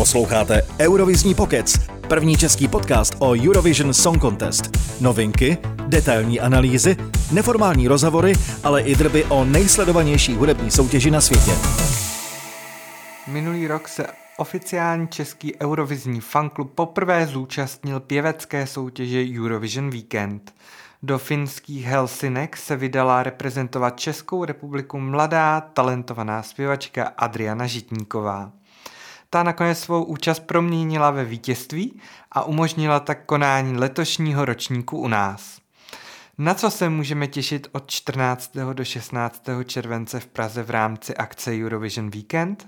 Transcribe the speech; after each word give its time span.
Posloucháte 0.00 0.62
Eurovizní 0.80 1.34
pokec, 1.34 1.78
první 2.08 2.36
český 2.36 2.68
podcast 2.68 3.14
o 3.18 3.30
Eurovision 3.30 3.94
Song 3.94 4.20
Contest. 4.20 4.78
Novinky, 5.00 5.58
detailní 5.86 6.40
analýzy, 6.40 6.96
neformální 7.32 7.88
rozhovory, 7.88 8.32
ale 8.64 8.82
i 8.82 8.94
drby 8.96 9.24
o 9.24 9.44
nejsledovanější 9.44 10.34
hudební 10.34 10.70
soutěži 10.70 11.10
na 11.10 11.20
světě. 11.20 11.50
Minulý 13.26 13.66
rok 13.66 13.88
se 13.88 14.06
oficiální 14.36 15.08
český 15.08 15.60
Eurovizní 15.60 16.20
fanklub 16.20 16.74
poprvé 16.74 17.26
zúčastnil 17.26 18.00
pěvecké 18.00 18.66
soutěže 18.66 19.24
Eurovision 19.38 19.90
Weekend. 19.90 20.54
Do 21.02 21.18
finských 21.18 21.84
Helsinek 21.84 22.56
se 22.56 22.76
vydala 22.76 23.22
reprezentovat 23.22 24.00
Českou 24.00 24.44
republiku 24.44 24.98
mladá, 24.98 25.60
talentovaná 25.60 26.42
zpěvačka 26.42 27.12
Adriana 27.16 27.66
Žitníková. 27.66 28.52
Ta 29.32 29.42
nakonec 29.42 29.78
svou 29.78 30.04
účast 30.04 30.40
proměnila 30.40 31.10
ve 31.10 31.24
vítězství 31.24 32.00
a 32.32 32.44
umožnila 32.44 33.00
tak 33.00 33.24
konání 33.26 33.78
letošního 33.78 34.44
ročníku 34.44 34.98
u 34.98 35.08
nás. 35.08 35.58
Na 36.38 36.54
co 36.54 36.70
se 36.70 36.88
můžeme 36.88 37.26
těšit 37.26 37.68
od 37.72 37.90
14. 37.90 38.56
do 38.72 38.84
16. 38.84 39.42
července 39.64 40.20
v 40.20 40.26
Praze 40.26 40.62
v 40.62 40.70
rámci 40.70 41.16
akce 41.16 41.50
Eurovision 41.50 42.10
Weekend? 42.10 42.66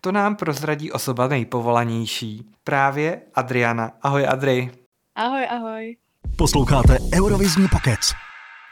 To 0.00 0.12
nám 0.12 0.36
prozradí 0.36 0.92
osoba 0.92 1.28
nejpovolanější. 1.28 2.50
Právě 2.64 3.22
Adriana. 3.34 3.92
Ahoj 4.02 4.26
Adri. 4.28 4.70
Ahoj, 5.14 5.46
ahoj. 5.50 5.96
Posloucháte 6.36 6.98
Eurovizní 7.14 7.68
pokec. 7.68 8.12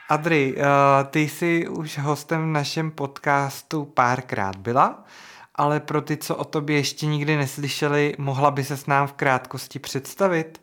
Adri, 0.09 0.55
uh, 0.57 0.63
ty 1.11 1.21
jsi 1.21 1.69
už 1.69 1.99
hostem 1.99 2.43
v 2.43 2.53
našem 2.53 2.91
podcastu 2.91 3.85
párkrát 3.85 4.57
byla, 4.57 5.05
ale 5.55 5.81
pro 5.81 6.03
ty, 6.03 6.17
co 6.17 6.37
o 6.37 6.45
tobě 6.45 6.77
ještě 6.77 7.07
nikdy 7.07 7.37
neslyšeli, 7.37 8.15
mohla 8.19 8.51
by 8.51 8.65
se 8.65 8.77
s 8.77 8.87
nám 8.87 9.07
v 9.07 9.13
krátkosti 9.13 9.79
představit. 9.79 10.61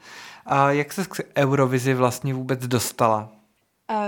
Uh, 0.52 0.70
jak 0.70 0.94
se 0.94 1.06
k 1.06 1.22
Eurovizi 1.38 1.94
vlastně 1.94 2.34
vůbec 2.34 2.68
dostala? 2.68 3.32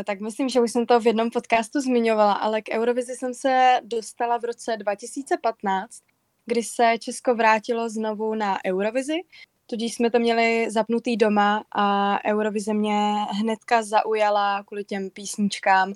Tak 0.05 0.19
myslím, 0.19 0.49
že 0.49 0.61
už 0.61 0.72
jsem 0.72 0.85
to 0.85 0.99
v 0.99 1.07
jednom 1.07 1.30
podcastu 1.30 1.81
zmiňovala, 1.81 2.33
ale 2.33 2.61
k 2.61 2.69
Eurovizi 2.72 3.16
jsem 3.16 3.33
se 3.33 3.80
dostala 3.83 4.38
v 4.38 4.44
roce 4.44 4.77
2015, 4.77 5.99
kdy 6.45 6.63
se 6.63 6.94
Česko 7.00 7.35
vrátilo 7.35 7.89
znovu 7.89 8.35
na 8.35 8.57
Eurovizi 8.66 9.19
Tudíž 9.66 9.94
jsme 9.94 10.11
to 10.11 10.19
měli 10.19 10.72
zapnutý 10.72 11.17
doma 11.17 11.63
a 11.72 12.17
Eurovize 12.25 12.73
mě 12.73 13.13
hnedka 13.29 13.83
zaujala 13.83 14.63
kvůli 14.63 14.83
těm 14.83 15.09
písničkám, 15.09 15.94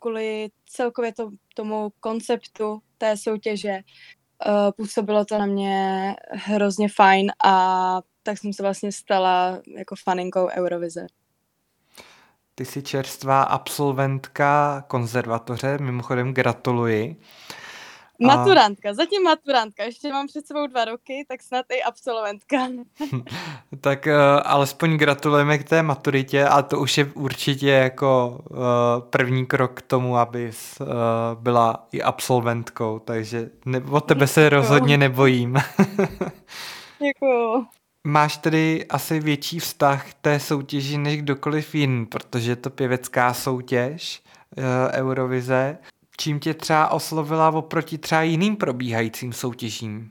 kvůli 0.00 0.48
celkově 0.66 1.12
to, 1.12 1.30
tomu 1.54 1.92
konceptu 2.00 2.82
té 2.98 3.16
soutěže. 3.16 3.80
Uh, 4.46 4.70
působilo 4.76 5.24
to 5.24 5.38
na 5.38 5.46
mě 5.46 6.14
hrozně 6.30 6.88
fajn 6.88 7.32
a 7.44 8.00
tak 8.22 8.38
jsem 8.38 8.52
se 8.52 8.62
vlastně 8.62 8.92
stala 8.92 9.58
jako 9.76 9.94
faninkou 10.04 10.48
Eurovize. 10.48 11.06
Ty 12.54 12.64
jsi 12.64 12.82
čerstvá 12.82 13.42
absolventka 13.42 14.84
konzervatoře, 14.88 15.78
mimochodem 15.78 16.34
gratuluji. 16.34 17.16
Maturantka, 18.20 18.94
zatím 18.94 19.22
maturantka, 19.22 19.84
ještě 19.84 20.12
mám 20.12 20.26
před 20.26 20.46
sebou 20.46 20.66
dva 20.66 20.84
roky, 20.84 21.24
tak 21.28 21.42
snad 21.42 21.66
i 21.72 21.82
absolventka. 21.82 22.56
tak 23.80 24.06
uh, 24.06 24.12
alespoň 24.44 24.96
gratulujeme 24.96 25.58
k 25.58 25.68
té 25.68 25.82
maturitě 25.82 26.44
a 26.44 26.62
to 26.62 26.78
už 26.78 26.98
je 26.98 27.04
určitě 27.04 27.68
jako 27.68 28.40
uh, 28.50 28.56
první 29.10 29.46
krok 29.46 29.74
k 29.74 29.82
tomu, 29.82 30.16
aby 30.16 30.50
uh, 30.80 30.86
byla 31.34 31.86
i 31.92 32.02
absolventkou, 32.02 32.98
takže 32.98 33.50
ne, 33.64 33.82
o 33.90 34.00
tebe 34.00 34.26
se 34.26 34.48
rozhodně 34.48 34.98
nebojím. 34.98 35.56
Děkuju. 36.98 37.66
Máš 38.04 38.36
tedy 38.36 38.86
asi 38.88 39.20
větší 39.20 39.58
vztah 39.58 40.10
k 40.10 40.14
té 40.14 40.40
soutěži 40.40 40.98
než 40.98 41.22
kdokoliv 41.22 41.74
jiný, 41.74 42.06
protože 42.06 42.50
je 42.50 42.56
to 42.56 42.70
pěvecká 42.70 43.34
soutěž 43.34 44.22
Eurovize. 44.92 45.78
Čím 46.20 46.40
tě 46.40 46.54
třeba 46.54 46.90
oslovila 46.90 47.50
oproti 47.50 47.98
třeba 47.98 48.22
jiným 48.22 48.56
probíhajícím 48.56 49.32
soutěžím? 49.32 50.10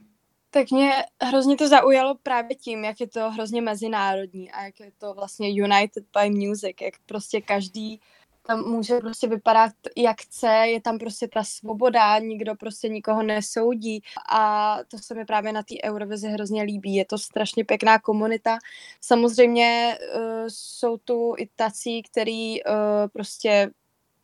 Tak 0.50 0.72
mě 0.72 0.92
hrozně 1.22 1.58
to 1.58 1.68
zaujalo 1.68 2.16
právě 2.24 2.56
tím, 2.56 2.84
jak 2.84 3.00
je 3.00 3.08
to 3.08 3.32
hrozně 3.32 3.62
mezinárodní 3.62 4.52
a 4.52 4.64
jak 4.64 4.80
je 4.80 4.92
to 4.98 5.14
vlastně 5.14 5.50
United 5.50 6.04
by 6.18 6.30
Music, 6.30 6.76
jak 6.82 6.94
prostě 7.06 7.42
každý 7.42 8.00
tam 8.48 8.64
může 8.70 9.00
prostě 9.00 9.28
vypadat, 9.28 9.72
jak 9.98 10.22
chce, 10.22 10.48
je 10.48 10.82
tam 10.82 10.98
prostě 10.98 11.28
ta 11.28 11.44
svoboda, 11.44 12.20
nikdo 12.20 12.56
prostě 12.56 12.90
nikoho 12.90 13.24
nesoudí 13.24 14.04
a 14.32 14.78
to 14.88 14.98
se 14.98 15.16
mi 15.16 15.26
právě 15.26 15.54
na 15.54 15.64
té 15.64 15.76
Eurovizi 15.84 16.28
hrozně 16.28 16.64
líbí. 16.64 16.96
Je 16.96 17.06
to 17.06 17.18
strašně 17.18 17.66
pěkná 17.66 18.00
komunita. 18.00 18.58
Samozřejmě 19.02 19.98
uh, 20.16 20.22
jsou 20.48 20.98
tu 20.98 21.34
i 21.38 21.50
tací, 21.56 22.04
který 22.04 22.64
uh, 22.64 22.74
prostě 23.14 23.70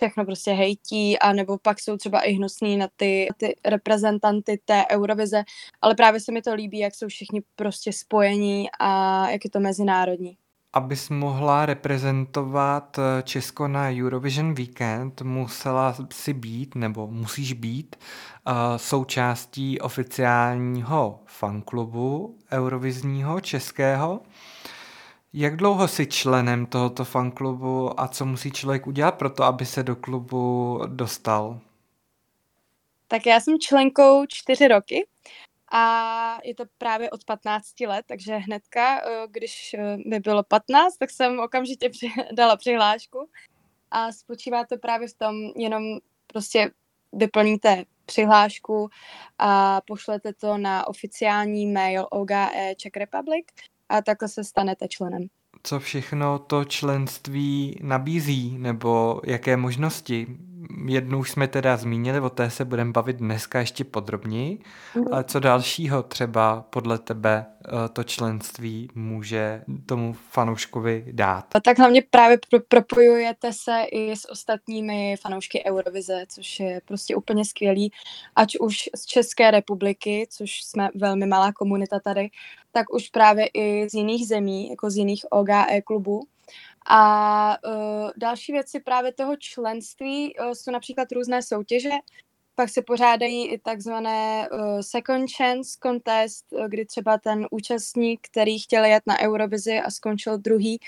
všechno 0.01 0.25
prostě 0.25 0.51
hejtí, 0.51 1.19
a 1.19 1.34
nebo 1.34 1.57
pak 1.57 1.79
jsou 1.79 1.97
třeba 1.97 2.19
i 2.19 2.31
hnusný 2.31 2.78
na 2.78 2.88
ty, 2.95 3.28
ty 3.38 3.56
reprezentanty 3.66 4.62
té 4.66 4.85
Eurovize, 4.91 5.44
ale 5.81 5.95
právě 5.95 6.19
se 6.19 6.31
mi 6.31 6.41
to 6.41 6.53
líbí, 6.53 6.79
jak 6.79 6.95
jsou 6.95 7.07
všichni 7.07 7.41
prostě 7.56 7.94
spojení 7.94 8.69
a 8.79 9.29
jak 9.29 9.44
je 9.44 9.50
to 9.50 9.59
mezinárodní. 9.59 10.38
Abys 10.73 11.09
mohla 11.09 11.66
reprezentovat 11.66 13.00
eh, 13.00 13.23
Česko 13.23 13.67
na 13.67 13.90
Eurovision 13.90 14.53
Weekend, 14.53 15.22
musela 15.22 15.95
si 16.11 16.34
být, 16.34 16.75
nebo 16.75 17.07
musíš 17.07 17.53
být, 17.53 17.95
uh, 18.47 18.53
součástí 18.78 19.79
oficiálního 19.79 21.19
fanklubu 21.25 22.38
Eurovizního 22.51 23.40
českého. 23.41 24.22
Jak 25.34 25.56
dlouho 25.56 25.88
jsi 25.88 26.08
členem 26.08 26.66
tohoto 26.66 27.06
fanklubu 27.06 28.00
a 28.00 28.08
co 28.08 28.25
musí 28.25 28.52
člověk 28.52 28.88
udělat 28.88 29.12
pro 29.12 29.30
to, 29.30 29.44
aby 29.44 29.66
se 29.66 29.84
do 29.84 29.96
klubu 29.96 30.80
dostal? 30.88 31.59
Tak 33.08 33.25
já 33.25 33.40
jsem 33.40 33.59
členkou 33.59 34.25
čtyři 34.25 34.68
roky 34.68 35.08
a 35.72 36.38
je 36.44 36.56
to 36.56 36.64
právě 36.78 37.09
od 37.09 37.24
15 37.24 37.80
let, 37.80 38.06
takže 38.08 38.36
hnedka, 38.36 39.02
eh, 39.02 39.28
když 39.30 39.74
eh, 39.74 39.97
mi 40.08 40.20
bylo 40.20 40.44
15, 40.44 40.97
tak 40.97 41.09
jsem 41.09 41.40
okamžitě 41.40 41.90
dala 42.34 42.58
přihlášku 42.58 43.30
a 43.91 44.12
spočívá 44.12 44.66
to 44.66 44.78
právě 44.78 45.08
v 45.08 45.14
tom, 45.14 45.36
jenom 45.56 45.84
prostě 46.28 46.72
vyplníte 47.14 47.84
přihlášku 48.06 48.90
a 49.38 49.81
pošlete 49.81 50.34
to 50.34 50.58
na 50.58 50.88
oficiální 50.88 51.68
mail 51.68 52.08
OGE 52.12 52.75
Czech 52.78 52.91
Republic 52.96 53.46
a 53.91 54.02
takhle 54.02 54.28
se 54.28 54.44
stanete 54.44 54.88
členem. 54.88 55.28
Co 55.63 55.79
všechno 55.79 56.40
to 56.40 56.66
členství 56.66 57.79
nabízí, 57.81 58.57
nebo 58.57 59.22
jaké 59.25 59.57
možnosti? 59.57 60.28
Jednu 60.88 61.19
už 61.19 61.31
jsme 61.31 61.47
teda 61.47 61.77
zmínili, 61.77 62.19
o 62.19 62.29
té 62.29 62.49
se 62.49 62.66
budeme 62.66 62.91
bavit 62.91 63.16
dneska 63.16 63.59
ještě 63.59 63.83
podrobněji, 63.83 64.59
mm. 64.95 65.03
ale 65.11 65.23
co 65.23 65.39
dalšího 65.39 66.03
třeba 66.03 66.66
podle 66.69 66.97
tebe 66.97 67.45
eh, 67.66 67.89
to 67.94 68.03
členství 68.03 68.89
může 68.95 69.63
tomu 69.85 70.13
fanouškovi 70.13 71.05
dát? 71.11 71.55
A 71.55 71.59
tak 71.59 71.79
hlavně 71.79 72.03
právě 72.09 72.39
pro, 72.49 72.59
propojujete 72.59 73.53
se 73.53 73.83
i 73.91 74.11
s 74.16 74.29
ostatními 74.29 75.16
fanoušky 75.22 75.63
Eurovize, 75.66 76.25
což 76.27 76.59
je 76.59 76.81
prostě 76.85 77.16
úplně 77.16 77.45
skvělý, 77.45 77.91
ať 78.35 78.57
už 78.59 78.89
z 78.95 79.05
České 79.05 79.51
republiky, 79.51 80.28
což 80.29 80.63
jsme 80.63 80.89
velmi 80.95 81.25
malá 81.25 81.53
komunita 81.53 81.99
tady, 81.99 82.29
tak 82.72 82.93
už 82.93 83.09
právě 83.09 83.47
i 83.53 83.89
z 83.89 83.93
jiných 83.93 84.28
zemí, 84.28 84.69
jako 84.69 84.89
z 84.89 84.95
jiných 84.95 85.25
OGE 85.29 85.81
klubů. 85.85 86.28
A 86.90 87.58
uh, 87.66 88.09
další 88.18 88.52
věci 88.52 88.80
právě 88.80 89.14
toho 89.14 89.36
členství 89.36 90.36
uh, 90.36 90.52
jsou 90.52 90.72
například 90.72 91.12
různé 91.12 91.42
soutěže, 91.42 91.90
pak 92.56 92.69
se 92.69 92.81
pořádají 92.81 93.47
i 93.47 93.58
takzvané 93.58 94.50
uh, 94.50 94.80
second 94.81 95.30
chance 95.38 95.78
contest, 95.84 96.46
kdy 96.67 96.85
třeba 96.85 97.17
ten 97.17 97.47
účastník, 97.52 98.20
který 98.32 98.59
chtěl 98.59 98.84
jet 98.84 99.03
na 99.08 99.20
Eurovizi 99.20 99.79
a 99.79 99.91
skončil 99.91 100.38
druhý, 100.38 100.79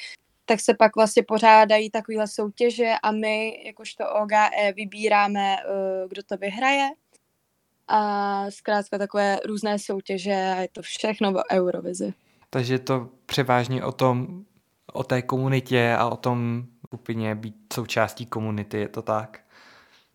tak 0.45 0.59
se 0.59 0.73
pak 0.73 0.95
vlastně 0.95 1.23
pořádají 1.23 1.89
takovéhle 1.89 2.27
soutěže 2.27 2.93
a 3.03 3.11
my, 3.11 3.63
jakožto 3.65 4.03
OGE, 4.21 4.73
vybíráme, 4.75 5.57
uh, 5.65 6.09
kdo 6.09 6.23
to 6.23 6.37
vyhraje 6.37 6.89
a 7.87 8.51
zkrátka 8.51 8.97
takové 8.97 9.39
různé 9.45 9.79
soutěže 9.79 10.33
a 10.33 10.61
je 10.61 10.67
to 10.71 10.81
všechno 10.81 11.31
o 11.31 11.43
Eurovizi. 11.51 12.13
Takže 12.49 12.73
je 12.73 12.79
to 12.79 13.09
převážně 13.25 13.83
o 13.83 13.91
tom, 13.91 14.45
o 14.93 15.03
té 15.03 15.21
komunitě 15.21 15.95
a 15.99 16.09
o 16.09 16.17
tom 16.17 16.63
skupině 16.87 17.35
být 17.35 17.55
součástí 17.73 18.25
komunity, 18.25 18.77
je 18.77 18.87
to 18.87 19.01
tak? 19.01 19.39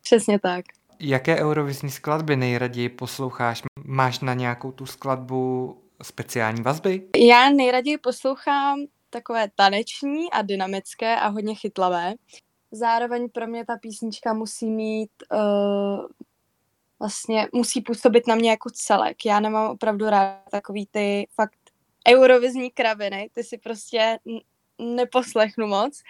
Přesně 0.03 0.39
tak. 0.39 0.65
Jaké 1.01 1.37
eurovizní 1.37 1.91
skladby 1.91 2.37
nejraději 2.37 2.89
posloucháš? 2.89 3.63
Máš 3.85 4.21
na 4.21 4.35
nějakou 4.35 4.73
tu 4.73 4.87
skladbu 4.87 5.77
speciální 6.03 6.63
vazby? 6.63 7.09
Já 7.17 7.51
nejraději 7.51 7.99
poslouchám 7.99 8.79
takové 9.11 9.49
taneční 9.55 10.31
a 10.31 10.43
dynamické 10.43 11.17
a 11.17 11.29
hodně 11.29 11.55
chytlavé. 11.55 12.15
Zároveň 12.71 13.29
pro 13.29 13.47
mě 13.47 13.65
ta 13.65 13.77
písnička 13.77 14.35
musí 14.35 14.71
mít 14.71 15.11
uh, 15.33 16.07
vlastně 16.99 17.49
musí 17.53 17.81
působit 17.81 18.27
na 18.27 18.35
mě 18.35 18.51
jako 18.51 18.71
celek. 18.71 19.27
Já 19.27 19.41
nemám 19.41 19.71
opravdu 19.71 20.07
rád 20.07 20.43
takový 20.51 20.87
ty 20.91 21.29
fakt 21.35 21.59
eurovizní 22.09 22.71
kraviny, 22.71 23.31
ty 23.33 23.45
si 23.45 23.59
prostě 23.59 24.19
neposlechnu 24.79 25.67
moc, 25.67 26.03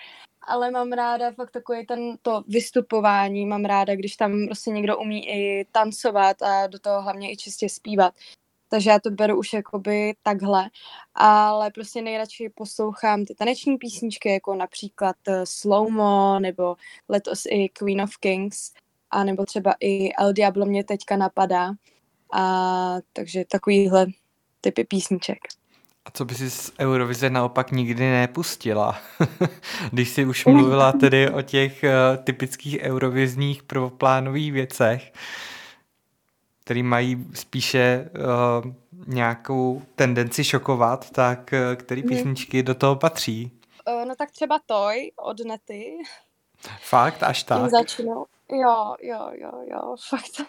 ale 0.42 0.70
mám 0.70 0.92
ráda 0.92 1.32
fakt 1.32 1.50
takový 1.50 1.86
ten 1.86 2.18
to 2.22 2.44
vystupování, 2.48 3.46
mám 3.46 3.64
ráda, 3.64 3.96
když 3.96 4.16
tam 4.16 4.46
prostě 4.46 4.70
někdo 4.70 4.98
umí 4.98 5.28
i 5.28 5.66
tancovat 5.72 6.42
a 6.42 6.66
do 6.66 6.78
toho 6.78 7.02
hlavně 7.02 7.32
i 7.32 7.36
čistě 7.36 7.68
zpívat. 7.68 8.14
Takže 8.70 8.90
já 8.90 8.98
to 8.98 9.10
beru 9.10 9.38
už 9.38 9.52
jakoby 9.52 10.14
takhle, 10.22 10.70
ale 11.14 11.70
prostě 11.70 12.02
nejradši 12.02 12.48
poslouchám 12.54 13.24
ty 13.24 13.34
taneční 13.34 13.76
písničky, 13.76 14.28
jako 14.28 14.54
například 14.54 15.16
eh, 15.28 15.46
Slowmo, 15.46 16.38
nebo 16.40 16.76
letos 17.08 17.46
i 17.46 17.68
Queen 17.68 18.02
of 18.02 18.16
Kings, 18.20 18.72
a 19.10 19.24
nebo 19.24 19.44
třeba 19.44 19.74
i 19.80 20.14
El 20.14 20.32
Diablo 20.32 20.66
mě 20.66 20.84
teďka 20.84 21.16
napadá. 21.16 21.72
A 22.32 22.96
takže 23.12 23.44
takovýhle 23.44 24.06
typy 24.60 24.84
písniček. 24.84 25.38
A 26.08 26.10
co 26.10 26.25
by 26.25 26.34
si 26.34 26.50
z 26.50 26.72
Eurovize 26.78 27.31
naopak 27.31 27.70
nikdy 27.70 28.10
nepustila? 28.10 28.99
Když 29.93 30.08
jsi 30.08 30.25
už 30.25 30.46
mluvila 30.46 30.93
tedy 30.93 31.31
o 31.31 31.43
těch 31.43 31.84
uh, 31.84 32.25
typických 32.25 32.78
eurovizních 32.81 33.62
prvoplánových 33.62 34.52
věcech, 34.52 35.12
které 36.64 36.82
mají 36.82 37.26
spíše 37.34 38.10
uh, 38.64 38.72
nějakou 39.06 39.82
tendenci 39.94 40.44
šokovat, 40.44 41.10
tak 41.10 41.50
uh, 41.52 41.76
které 41.76 42.02
písničky 42.02 42.62
do 42.62 42.75
toho 42.75 42.96
patří? 42.96 43.50
No 44.08 44.14
tak 44.16 44.31
třeba 44.31 44.61
Toy 44.66 45.12
od 45.16 45.40
Nety. 45.44 45.99
Fakt? 46.81 47.22
Až 47.22 47.43
tak? 47.43 47.70
Začnu. 47.70 48.25
Jo, 48.52 48.94
jo, 49.02 49.31
jo, 49.32 49.52
jo, 49.70 49.96
fakt. 50.08 50.49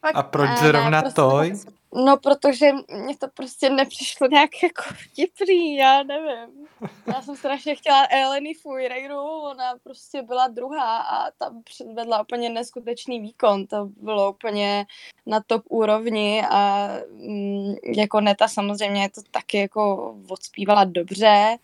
fakt 0.00 0.14
A 0.14 0.22
proč 0.22 0.50
zrovna 0.50 0.90
ne, 0.90 1.00
prostě 1.00 1.20
Toy? 1.20 1.52
No, 1.94 2.16
protože 2.16 2.72
mě 3.04 3.16
to 3.16 3.28
prostě 3.28 3.70
nepřišlo 3.70 4.26
nějak 4.26 4.50
jako 4.62 4.82
vtipný, 4.94 5.76
já 5.76 6.02
nevím. 6.02 6.68
Já 7.06 7.22
jsem 7.22 7.36
strašně 7.36 7.74
chtěla 7.74 8.06
Eleni 8.10 8.54
Fuireiru, 8.54 9.20
ona 9.20 9.78
prostě 9.82 10.22
byla 10.22 10.48
druhá 10.48 10.98
a 10.98 11.30
tam 11.30 11.62
předvedla 11.62 12.22
úplně 12.22 12.48
neskutečný 12.48 13.20
výkon. 13.20 13.66
To 13.66 13.84
bylo 13.96 14.32
úplně 14.32 14.86
na 15.26 15.40
top 15.46 15.62
úrovni 15.68 16.42
a 16.50 16.88
mm, 17.10 17.74
jako 17.96 18.20
Neta 18.20 18.48
samozřejmě 18.48 19.10
to 19.10 19.22
taky 19.30 19.58
jako 19.58 20.14
odspívala 20.28 20.84
dobře 20.84 21.56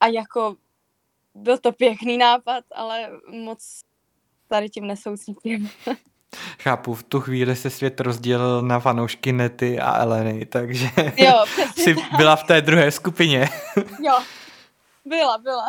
a 0.00 0.06
jako 0.06 0.56
byl 1.34 1.58
to 1.58 1.72
pěkný 1.72 2.18
nápad, 2.18 2.64
ale 2.74 3.10
moc 3.28 3.82
tady 4.48 4.70
tím 4.70 4.86
nesoucítím. 4.86 5.70
Chápu, 6.62 6.94
v 6.94 7.02
tu 7.02 7.20
chvíli 7.20 7.56
se 7.56 7.70
svět 7.70 8.00
rozdělil 8.00 8.62
na 8.62 8.80
fanoušky 8.80 9.32
Nety 9.32 9.80
a 9.80 10.02
Eleny, 10.02 10.46
takže 10.46 10.90
jo, 11.16 11.44
jsi 11.76 11.94
tak. 11.94 12.04
byla 12.16 12.36
v 12.36 12.44
té 12.44 12.60
druhé 12.60 12.90
skupině. 12.90 13.48
jo, 14.02 14.18
byla, 15.04 15.38
byla. 15.38 15.66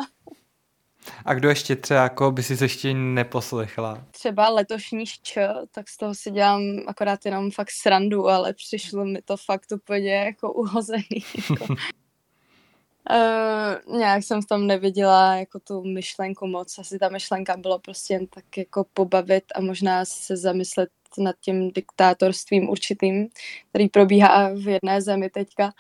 A 1.26 1.34
kdo 1.34 1.50
ještě 1.50 1.76
třeba, 1.76 2.04
jako 2.04 2.32
by 2.32 2.44
si 2.44 2.64
ještě 2.64 2.94
neposlechla? 2.94 4.04
Třeba 4.12 4.50
letošní 4.50 5.06
šč, 5.06 5.38
tak 5.72 5.90
z 5.90 5.98
toho 5.98 6.16
si 6.16 6.32
dělám 6.32 6.62
akorát 6.88 7.26
jenom 7.26 7.52
fakt 7.52 7.72
srandu, 7.72 8.30
ale 8.30 8.54
přišlo 8.54 9.06
mi 9.06 9.22
to 9.22 9.38
fakt 9.38 9.72
úplně 9.72 10.16
jako 10.16 10.54
uhozený. 10.54 11.26
Jako. 11.50 11.76
Uh, 13.10 13.98
nějak 13.98 14.24
jsem 14.24 14.42
v 14.42 14.46
tom 14.46 14.68
neviděla 14.68 15.36
jako 15.36 15.60
tu 15.60 15.84
myšlenku 15.84 16.48
moc. 16.48 16.80
Asi 16.80 17.00
ta 17.00 17.10
myšlenka 17.10 17.58
bylo 17.58 17.80
prostě 17.80 18.14
jen 18.14 18.28
tak 18.28 18.58
jako 18.58 18.86
pobavit 18.94 19.44
a 19.56 19.62
možná 19.62 20.06
se 20.06 20.38
zamyslet 20.38 20.90
nad 21.18 21.36
tím 21.42 21.72
diktátorstvím 21.72 22.70
určitým, 22.70 23.28
který 23.70 23.90
probíhá 23.90 24.50
v 24.50 24.68
jedné 24.68 25.02
zemi 25.02 25.30
teďka. 25.30 25.72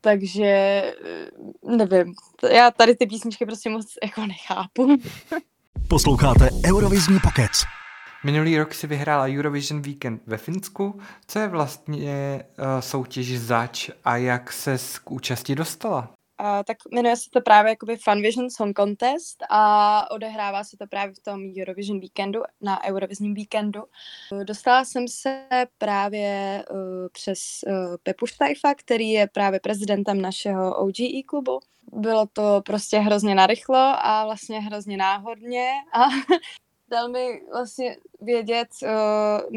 Takže 0.00 0.44
eh, 0.44 0.96
nevím, 1.76 2.14
já 2.52 2.70
tady 2.70 2.94
ty 2.94 3.06
písničky 3.06 3.46
prostě 3.46 3.70
moc 3.70 3.86
jako 4.02 4.26
nechápu. 4.26 4.96
Posloucháte 5.88 6.48
Eurovizní 6.66 7.18
pokec. 7.22 7.50
Minulý 8.24 8.58
rok 8.58 8.74
si 8.74 8.86
vyhrála 8.86 9.24
Eurovision 9.24 9.82
Weekend 9.82 10.22
ve 10.26 10.36
Finsku. 10.36 11.00
Co 11.26 11.38
je 11.38 11.48
vlastně 11.48 12.44
uh, 12.58 12.80
soutěž 12.80 13.40
zač 13.40 13.90
a 14.04 14.16
jak 14.16 14.52
se 14.52 14.76
k 15.04 15.10
účasti 15.10 15.54
dostala? 15.54 16.19
Tak 16.64 16.76
jmenuje 16.92 17.16
se 17.16 17.30
to 17.30 17.40
právě 17.40 17.70
jakoby 17.70 17.96
Funvision 17.96 18.50
Song 18.50 18.76
Contest 18.78 19.44
a 19.50 20.10
odehrává 20.10 20.64
se 20.64 20.76
to 20.76 20.86
právě 20.86 21.14
v 21.14 21.18
tom 21.18 21.40
Eurovision 21.60 22.00
Weekendu, 22.00 22.42
na 22.60 22.84
Eurovizním 22.84 23.34
víkendu. 23.34 23.82
Dostala 24.44 24.84
jsem 24.84 25.08
se 25.08 25.46
právě 25.78 26.64
uh, 26.70 26.78
přes 27.12 27.38
uh, 27.66 27.96
Pepu 28.02 28.26
Štajfa, 28.26 28.74
který 28.74 29.10
je 29.10 29.26
právě 29.26 29.60
prezidentem 29.60 30.20
našeho 30.20 30.76
OGE 30.76 31.22
klubu. 31.26 31.60
Bylo 31.92 32.26
to 32.32 32.62
prostě 32.64 32.98
hrozně 32.98 33.34
narychlo 33.34 33.78
a 33.78 34.24
vlastně 34.24 34.60
hrozně 34.60 34.96
náhodně 34.96 35.70
a 35.92 36.04
dal 36.90 37.08
mi 37.08 37.40
vlastně 37.52 37.96
vědět 38.20 38.68
uh, 38.82 38.88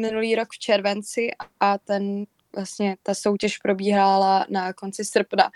minulý 0.00 0.34
rok 0.34 0.48
v 0.52 0.58
červenci 0.58 1.30
a 1.60 1.78
ten 1.78 2.24
vlastně 2.54 2.96
ta 3.02 3.14
soutěž 3.14 3.58
probíhala 3.58 4.46
na 4.48 4.72
konci 4.72 5.04
srpna. 5.04 5.50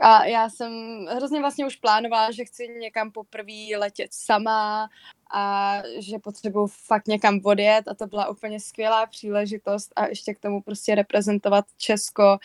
A 0.00 0.24
já 0.24 0.50
jsem 0.50 0.72
hrozně 1.06 1.40
vlastně 1.40 1.66
už 1.66 1.76
plánovala, 1.76 2.30
že 2.30 2.44
chci 2.44 2.68
někam 2.68 3.10
poprvé 3.10 3.78
letět 3.78 4.08
sama 4.14 4.88
a 5.34 5.74
že 5.98 6.18
potřebuji 6.18 6.66
fakt 6.66 7.08
někam 7.08 7.40
odjet 7.44 7.88
a 7.88 7.94
to 7.94 8.06
byla 8.06 8.28
úplně 8.28 8.60
skvělá 8.60 9.06
příležitost 9.06 9.92
a 9.96 10.06
ještě 10.06 10.34
k 10.34 10.38
tomu 10.38 10.62
prostě 10.62 10.94
reprezentovat 10.94 11.64
Česko 11.76 12.38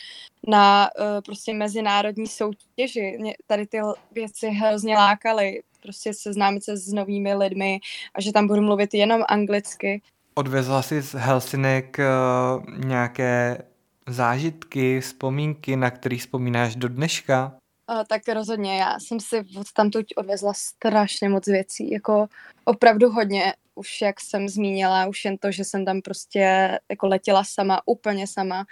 na 0.48 0.90
uh, 1.00 1.22
prostě 1.26 1.54
mezinárodní 1.54 2.28
soutěži. 2.28 3.18
Mě 3.20 3.34
tady 3.48 3.68
ty 3.68 3.78
věci 4.12 4.50
hrozně 4.50 4.96
lákaly, 4.96 5.64
prostě 5.82 6.14
seznámit 6.14 6.64
se 6.64 6.78
s 6.78 6.94
novými 6.94 7.36
lidmi 7.36 7.80
a 8.16 8.22
že 8.22 8.34
tam 8.34 8.48
budu 8.48 8.62
mluvit 8.62 8.94
jenom 8.94 9.24
anglicky. 9.28 10.02
Odvezla 10.36 10.82
jsi 10.82 11.02
z 11.02 11.14
Helsinek 11.14 11.98
uh, 12.00 12.86
nějaké 12.86 13.64
zážitky, 14.08 15.00
vzpomínky, 15.00 15.76
na 15.76 15.92
které 15.92 16.18
vzpomínáš 16.18 16.76
do 16.76 16.88
dneška? 16.88 17.58
Uh, 17.92 18.04
tak 18.08 18.22
rozhodně, 18.34 18.78
já 18.78 19.00
jsem 19.00 19.20
si 19.20 19.40
od 19.60 19.72
tamtud 19.74 20.06
odvezla 20.16 20.54
strašně 20.54 21.30
moc 21.30 21.48
věcí, 21.48 21.92
jako 21.92 22.28
opravdu 22.66 23.10
hodně, 23.10 23.54
už 23.76 24.02
jak 24.02 24.22
jsem 24.22 24.50
zmínila, 24.50 25.06
už 25.06 25.26
jen 25.26 25.38
to, 25.38 25.52
že 25.52 25.64
jsem 25.64 25.86
tam 25.86 26.02
prostě 26.02 26.80
jako 26.90 27.08
letěla 27.08 27.44
sama, 27.44 27.82
úplně 27.86 28.28
sama, 28.28 28.66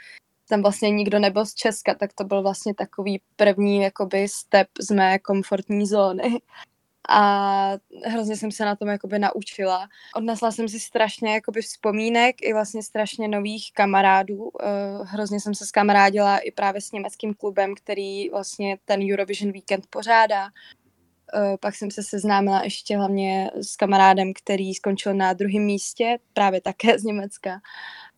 tam 0.49 0.61
vlastně 0.61 0.89
nikdo 0.89 1.19
nebyl 1.19 1.45
z 1.45 1.53
Česka, 1.53 1.93
tak 1.93 2.13
to 2.13 2.23
byl 2.23 2.41
vlastně 2.41 2.73
takový 2.73 3.21
první 3.35 3.81
jakoby 3.81 4.27
step 4.27 4.67
z 4.79 4.91
mé 4.91 5.19
komfortní 5.19 5.85
zóny 5.85 6.41
a 7.11 7.77
hrozně 8.05 8.37
jsem 8.37 8.51
se 8.51 8.65
na 8.65 8.75
tom 8.75 8.87
jakoby 8.87 9.19
naučila. 9.19 9.87
Odnesla 10.15 10.51
jsem 10.51 10.69
si 10.69 10.79
strašně 10.79 11.33
jakoby 11.33 11.61
vzpomínek 11.61 12.35
i 12.41 12.53
vlastně 12.53 12.83
strašně 12.83 13.27
nových 13.27 13.71
kamarádů. 13.73 14.43
Uh, 14.43 14.49
hrozně 15.07 15.39
jsem 15.39 15.55
se 15.55 15.65
skamarádila 15.65 16.37
i 16.37 16.51
právě 16.51 16.81
s 16.81 16.91
německým 16.91 17.33
klubem, 17.33 17.75
který 17.75 18.29
vlastně 18.29 18.77
ten 18.85 19.01
Eurovision 19.13 19.51
Weekend 19.51 19.87
pořádá. 19.89 20.45
Uh, 20.45 21.57
pak 21.59 21.75
jsem 21.75 21.91
se 21.91 22.03
seznámila 22.03 22.63
ještě 22.63 22.97
hlavně 22.97 23.51
s 23.55 23.75
kamarádem, 23.75 24.33
který 24.33 24.73
skončil 24.73 25.13
na 25.13 25.33
druhém 25.33 25.63
místě, 25.63 26.17
právě 26.33 26.61
také 26.61 26.99
z 26.99 27.03
Německa 27.03 27.61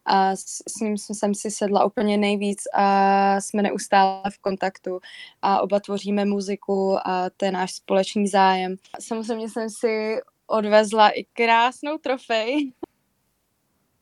a 0.05 0.35
s, 0.35 0.63
s 0.67 0.79
ním 0.81 0.97
jsem 0.97 1.35
si 1.35 1.51
sedla 1.51 1.85
úplně 1.85 2.17
nejvíc 2.17 2.63
a 2.73 3.41
jsme 3.41 3.61
neustále 3.61 4.21
v 4.31 4.37
kontaktu 4.37 4.99
a 5.41 5.61
oba 5.61 5.79
tvoříme 5.79 6.25
muziku 6.25 6.97
a 7.07 7.29
to 7.37 7.45
je 7.45 7.51
náš 7.51 7.73
společný 7.73 8.27
zájem. 8.27 8.75
Samozřejmě 8.99 9.49
jsem 9.49 9.69
si 9.69 10.17
odvezla 10.47 11.09
i 11.09 11.23
krásnou 11.23 11.97
trofej. 11.97 12.73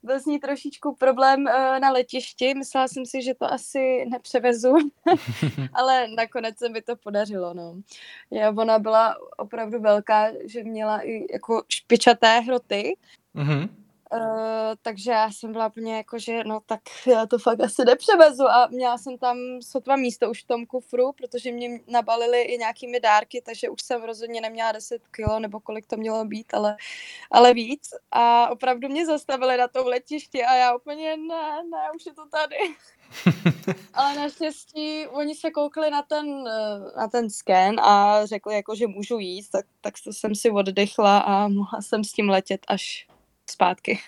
Byl 0.03 0.19
s 0.19 0.25
ní 0.25 0.39
trošičku 0.39 0.95
problém 0.95 1.39
uh, 1.39 1.79
na 1.79 1.91
letišti, 1.91 2.53
myslela 2.53 2.87
jsem 2.87 3.05
si, 3.05 3.21
že 3.21 3.33
to 3.33 3.53
asi 3.53 4.05
nepřevezu, 4.09 4.73
ale 5.73 6.07
nakonec 6.17 6.57
se 6.57 6.69
mi 6.69 6.81
to 6.81 6.95
podařilo. 6.95 7.53
No. 7.53 7.75
Je, 8.31 8.49
ona 8.49 8.79
byla 8.79 9.15
opravdu 9.37 9.79
velká, 9.79 10.27
že 10.45 10.63
měla 10.63 11.01
i 11.01 11.25
jako 11.33 11.63
špičaté 11.69 12.39
hroty, 12.39 12.97
mm-hmm. 13.35 13.69
Uh, 14.13 14.75
takže 14.81 15.11
já 15.11 15.31
jsem 15.31 15.51
byla 15.51 15.67
úplně 15.67 15.97
jako, 15.97 16.19
že 16.19 16.43
no 16.43 16.59
tak 16.65 16.79
já 17.07 17.25
to 17.25 17.37
fakt 17.37 17.61
asi 17.61 17.85
nepřevezu 17.85 18.43
a 18.43 18.67
měla 18.67 18.97
jsem 18.97 19.17
tam 19.17 19.37
sotva 19.61 19.95
místo 19.95 20.29
už 20.29 20.43
v 20.43 20.47
tom 20.47 20.65
kufru, 20.65 21.11
protože 21.11 21.51
mě 21.51 21.79
nabalili 21.87 22.41
i 22.41 22.57
nějakými 22.57 22.99
dárky, 22.99 23.41
takže 23.45 23.69
už 23.69 23.81
jsem 23.81 24.03
rozhodně 24.03 24.41
neměla 24.41 24.71
10 24.71 25.07
kilo 25.07 25.39
nebo 25.39 25.59
kolik 25.59 25.85
to 25.87 25.97
mělo 25.97 26.25
být, 26.25 26.53
ale, 26.53 26.77
ale 27.31 27.53
víc 27.53 27.89
a 28.11 28.49
opravdu 28.49 28.89
mě 28.89 29.05
zastavili 29.05 29.57
na 29.57 29.67
tom 29.67 29.87
letišti 29.87 30.43
a 30.43 30.55
já 30.55 30.75
úplně 30.75 31.17
ne, 31.17 31.63
ne, 31.71 31.91
už 31.95 32.05
je 32.05 32.13
to 32.13 32.25
tady. 32.31 32.57
ale 33.93 34.15
naštěstí 34.15 35.07
oni 35.07 35.35
se 35.35 35.51
koukli 35.51 35.89
na 35.89 36.01
ten, 36.01 36.47
eh, 36.47 36.97
na 36.97 37.07
ten 37.07 37.29
sken 37.29 37.79
a 37.79 38.25
řekli 38.25 38.55
jako, 38.55 38.75
že 38.75 38.87
můžu 38.87 39.17
jíst, 39.17 39.49
tak, 39.49 39.65
tak 39.81 39.93
to 40.03 40.13
jsem 40.13 40.35
si 40.35 40.51
oddechla 40.51 41.19
a 41.19 41.47
mohla 41.47 41.81
jsem 41.81 42.03
s 42.03 42.11
tím 42.11 42.29
letět 42.29 42.61
až 42.67 43.07
zpátky. 43.49 43.99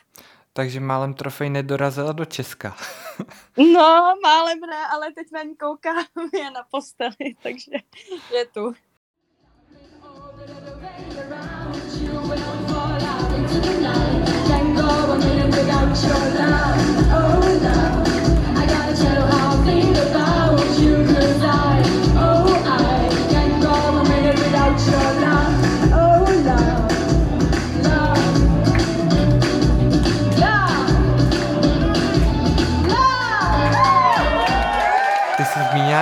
Takže 0.54 0.80
málem 0.80 1.14
trofej 1.14 1.50
nedorazila 1.50 2.12
do 2.12 2.26
Česka. 2.26 2.76
no, 3.58 4.14
málem 4.24 4.60
ne, 4.60 4.88
ale 4.94 5.12
teď 5.12 5.28
na 5.32 5.44
ní 5.44 5.56
koukám, 5.56 6.06
je 6.34 6.52
na 6.52 6.64
posteli, 6.72 7.36
takže 7.44 7.72
je 8.34 8.46
tu. 8.46 8.74
Oh, 17.16 17.44
I 18.00 18.03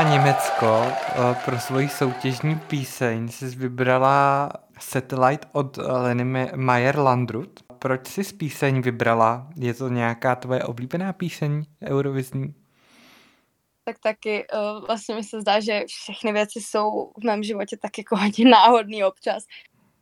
Německo. 0.03 0.83
Eh, 0.85 1.35
pro 1.45 1.59
svoji 1.59 1.89
soutěžní 1.89 2.59
píseň 2.59 3.29
jsi 3.29 3.45
vybrala 3.45 4.51
Satellite 4.79 5.47
od 5.51 5.77
Leny 5.77 6.23
Meyer 6.55 6.99
Landrut. 6.99 7.59
Proč 7.79 8.07
jsi 8.07 8.23
píseň 8.33 8.81
vybrala? 8.81 9.47
Je 9.55 9.73
to 9.73 9.89
nějaká 9.89 10.35
tvoje 10.35 10.63
oblíbená 10.63 11.13
píseň 11.13 11.63
eurovizní? 11.83 12.55
Tak 13.83 13.99
taky 13.99 14.47
uh, 14.53 14.85
vlastně 14.87 15.15
mi 15.15 15.23
se 15.23 15.41
zdá, 15.41 15.59
že 15.59 15.83
všechny 15.87 16.33
věci 16.33 16.61
jsou 16.61 17.11
v 17.21 17.23
mém 17.23 17.43
životě 17.43 17.77
tak 17.77 17.97
jako 17.97 18.17
hodně 18.17 18.49
náhodný 18.49 19.03
občas, 19.03 19.43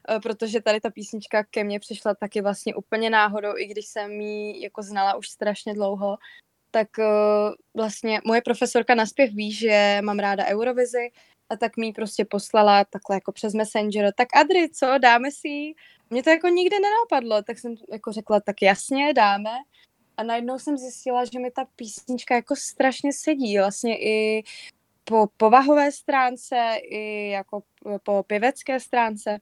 uh, 0.09 0.19
protože 0.19 0.61
tady 0.61 0.79
ta 0.79 0.89
písnička 0.89 1.43
ke 1.43 1.63
mně 1.63 1.79
přišla 1.79 2.15
taky 2.15 2.41
vlastně 2.41 2.75
úplně 2.75 3.09
náhodou, 3.09 3.57
i 3.57 3.65
když 3.65 3.85
jsem 3.85 4.11
ji 4.11 4.63
jako 4.63 4.83
znala 4.83 5.15
už 5.15 5.29
strašně 5.29 5.73
dlouho 5.73 6.17
tak 6.71 6.87
uh, 6.97 7.05
vlastně 7.73 8.21
moje 8.25 8.41
profesorka 8.41 8.95
na 8.95 9.05
zpěv 9.05 9.33
ví, 9.33 9.51
že 9.51 9.99
mám 10.01 10.19
ráda 10.19 10.45
Eurovizi 10.45 11.11
a 11.49 11.57
tak 11.57 11.77
mi 11.77 11.93
prostě 11.93 12.25
poslala 12.25 12.85
takhle 12.85 13.15
jako 13.15 13.31
přes 13.31 13.53
Messenger, 13.53 14.13
tak 14.17 14.27
Adri, 14.35 14.69
co, 14.69 14.97
dáme 14.97 15.31
si 15.31 15.73
Mě 16.09 16.23
to 16.23 16.29
jako 16.29 16.47
nikdy 16.47 16.75
nenapadlo, 16.79 17.43
tak 17.43 17.59
jsem 17.59 17.75
jako 17.91 18.11
řekla, 18.11 18.39
tak 18.39 18.61
jasně, 18.61 19.13
dáme. 19.13 19.51
A 20.17 20.23
najednou 20.23 20.59
jsem 20.59 20.77
zjistila, 20.77 21.25
že 21.25 21.39
mi 21.39 21.51
ta 21.51 21.65
písnička 21.75 22.35
jako 22.35 22.55
strašně 22.55 23.13
sedí, 23.13 23.57
vlastně 23.57 23.97
i 23.97 24.43
po 25.03 25.27
povahové 25.37 25.91
stránce, 25.91 26.75
i 26.83 27.29
jako 27.29 27.63
po 28.03 28.23
pěvecké 28.23 28.79
stránce. 28.79 29.37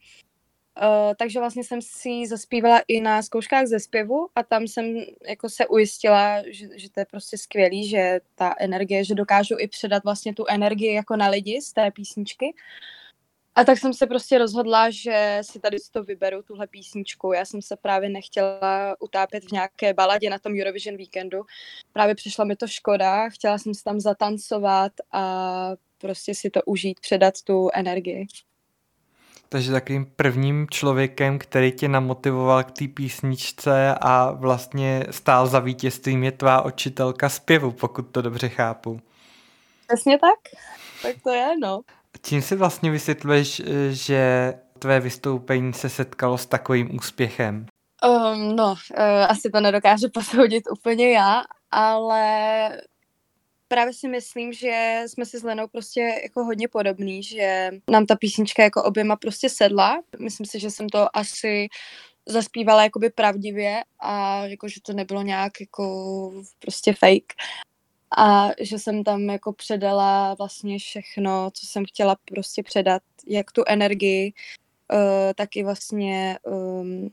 Uh, 0.81 1.13
takže 1.17 1.39
vlastně 1.39 1.63
jsem 1.63 1.81
si 1.81 2.27
zaspívala 2.27 2.81
i 2.88 3.01
na 3.01 3.22
zkouškách 3.22 3.65
ze 3.65 3.79
zpěvu 3.79 4.27
a 4.36 4.43
tam 4.43 4.63
jsem 4.63 4.96
jako 5.27 5.50
se 5.50 5.67
ujistila, 5.67 6.43
že, 6.48 6.67
že 6.75 6.89
to 6.89 7.00
je 7.00 7.05
prostě 7.05 7.38
skvělý, 7.38 7.89
že 7.89 8.19
ta 8.36 8.55
energie, 8.60 9.03
že 9.03 9.15
dokážu 9.15 9.55
i 9.60 9.67
předat 9.67 10.03
vlastně 10.03 10.34
tu 10.34 10.46
energii 10.50 10.93
jako 10.93 11.15
na 11.15 11.29
lidi 11.29 11.62
z 11.62 11.74
té 11.74 11.91
písničky. 11.91 12.53
A 13.55 13.63
tak 13.63 13.77
jsem 13.77 13.93
se 13.93 14.07
prostě 14.07 14.38
rozhodla, 14.38 14.89
že 14.89 15.39
si 15.41 15.60
tady 15.60 15.77
to 15.91 16.03
vyberu, 16.03 16.41
tuhle 16.41 16.67
písničku. 16.67 17.34
Já 17.34 17.46
jsem 17.46 17.62
se 17.62 17.75
právě 17.75 18.10
nechtěla 18.10 18.96
utápět 19.00 19.46
v 19.46 19.51
nějaké 19.51 19.93
baladě 19.93 20.29
na 20.29 20.39
tom 20.39 20.53
Eurovision 20.62 20.98
víkendu. 20.98 21.41
Právě 21.93 22.15
přišla 22.15 22.46
mi 22.46 22.55
to 22.55 22.67
škoda, 22.67 23.29
chtěla 23.29 23.57
jsem 23.57 23.74
se 23.74 23.84
tam 23.84 24.00
zatancovat 24.00 24.91
a 25.12 25.72
prostě 25.98 26.36
si 26.36 26.50
to 26.50 26.62
užít, 26.65 27.00
předat 27.00 27.41
tu 27.43 27.69
energii. 27.74 28.27
Takže 29.50 29.72
takovým 29.72 30.06
prvním 30.16 30.68
člověkem, 30.72 31.39
který 31.39 31.72
tě 31.72 31.88
namotivoval 31.88 32.63
k 32.63 32.72
té 32.72 32.88
písničce 32.88 33.96
a 34.01 34.32
vlastně 34.32 35.06
stál 35.12 35.48
za 35.48 35.60
vítězstvím 35.60 36.24
je 36.24 36.32
tvá 36.32 36.66
učitelka 36.66 37.30
zpěvu, 37.30 37.72
pokud 37.72 38.01
to 38.01 38.22
dobře 38.22 38.50
chápu. 38.50 39.01
Přesně 39.88 40.20
tak. 40.20 40.60
Tak 41.01 41.16
to 41.24 41.30
je, 41.30 41.58
no. 41.62 41.82
Čím 42.22 42.42
si 42.42 42.56
vlastně 42.56 42.92
vysvětluješ, 42.92 43.62
že 43.89 44.54
tvé 44.80 45.00
vystoupení 45.00 45.74
se 45.74 45.89
setkalo 45.89 46.38
s 46.38 46.46
takovým 46.46 46.96
úspěchem? 46.96 47.66
Um, 48.06 48.56
no, 48.56 48.66
uh, 48.72 49.04
asi 49.30 49.50
to 49.50 49.60
nedokážu 49.60 50.08
posoudit 50.13 50.63
úplně 50.72 51.12
já, 51.12 51.42
ale 51.72 52.70
právě 53.67 53.93
si 53.93 54.07
myslím, 54.07 54.53
že 54.53 55.03
jsme 55.07 55.25
si 55.25 55.39
s 55.39 55.43
Lenou 55.43 55.67
prostě 55.67 56.01
jako 56.24 56.43
hodně 56.43 56.67
podobný, 56.67 57.24
že 57.24 57.71
nám 57.91 58.05
ta 58.05 58.15
písnička 58.15 58.63
jako 58.63 58.83
oběma 58.83 59.15
prostě 59.15 59.50
sedla. 59.50 60.01
Myslím 60.19 60.45
si, 60.45 60.59
že 60.59 60.71
jsem 60.71 60.89
to 60.89 61.17
asi 61.17 61.67
zaspívala 62.25 62.83
jakoby 62.83 63.09
pravdivě 63.09 63.83
a 64.00 64.45
jako, 64.45 64.67
že 64.67 64.81
to 64.81 64.93
nebylo 64.93 65.21
nějak 65.21 65.62
jako 65.62 66.31
prostě 66.59 66.93
fake. 66.93 67.33
A 68.17 68.50
že 68.59 68.79
jsem 68.79 69.03
tam 69.03 69.21
jako 69.21 69.53
předala 69.53 70.33
vlastně 70.33 70.79
všechno, 70.79 71.51
co 71.53 71.65
jsem 71.65 71.86
chtěla 71.86 72.15
prostě 72.25 72.63
předat, 72.63 73.01
jak 73.27 73.51
tu 73.51 73.63
energii, 73.67 74.33
uh, 74.93 75.33
tak 75.36 75.55
i 75.55 75.63
vlastně 75.63 76.39
um, 76.43 77.09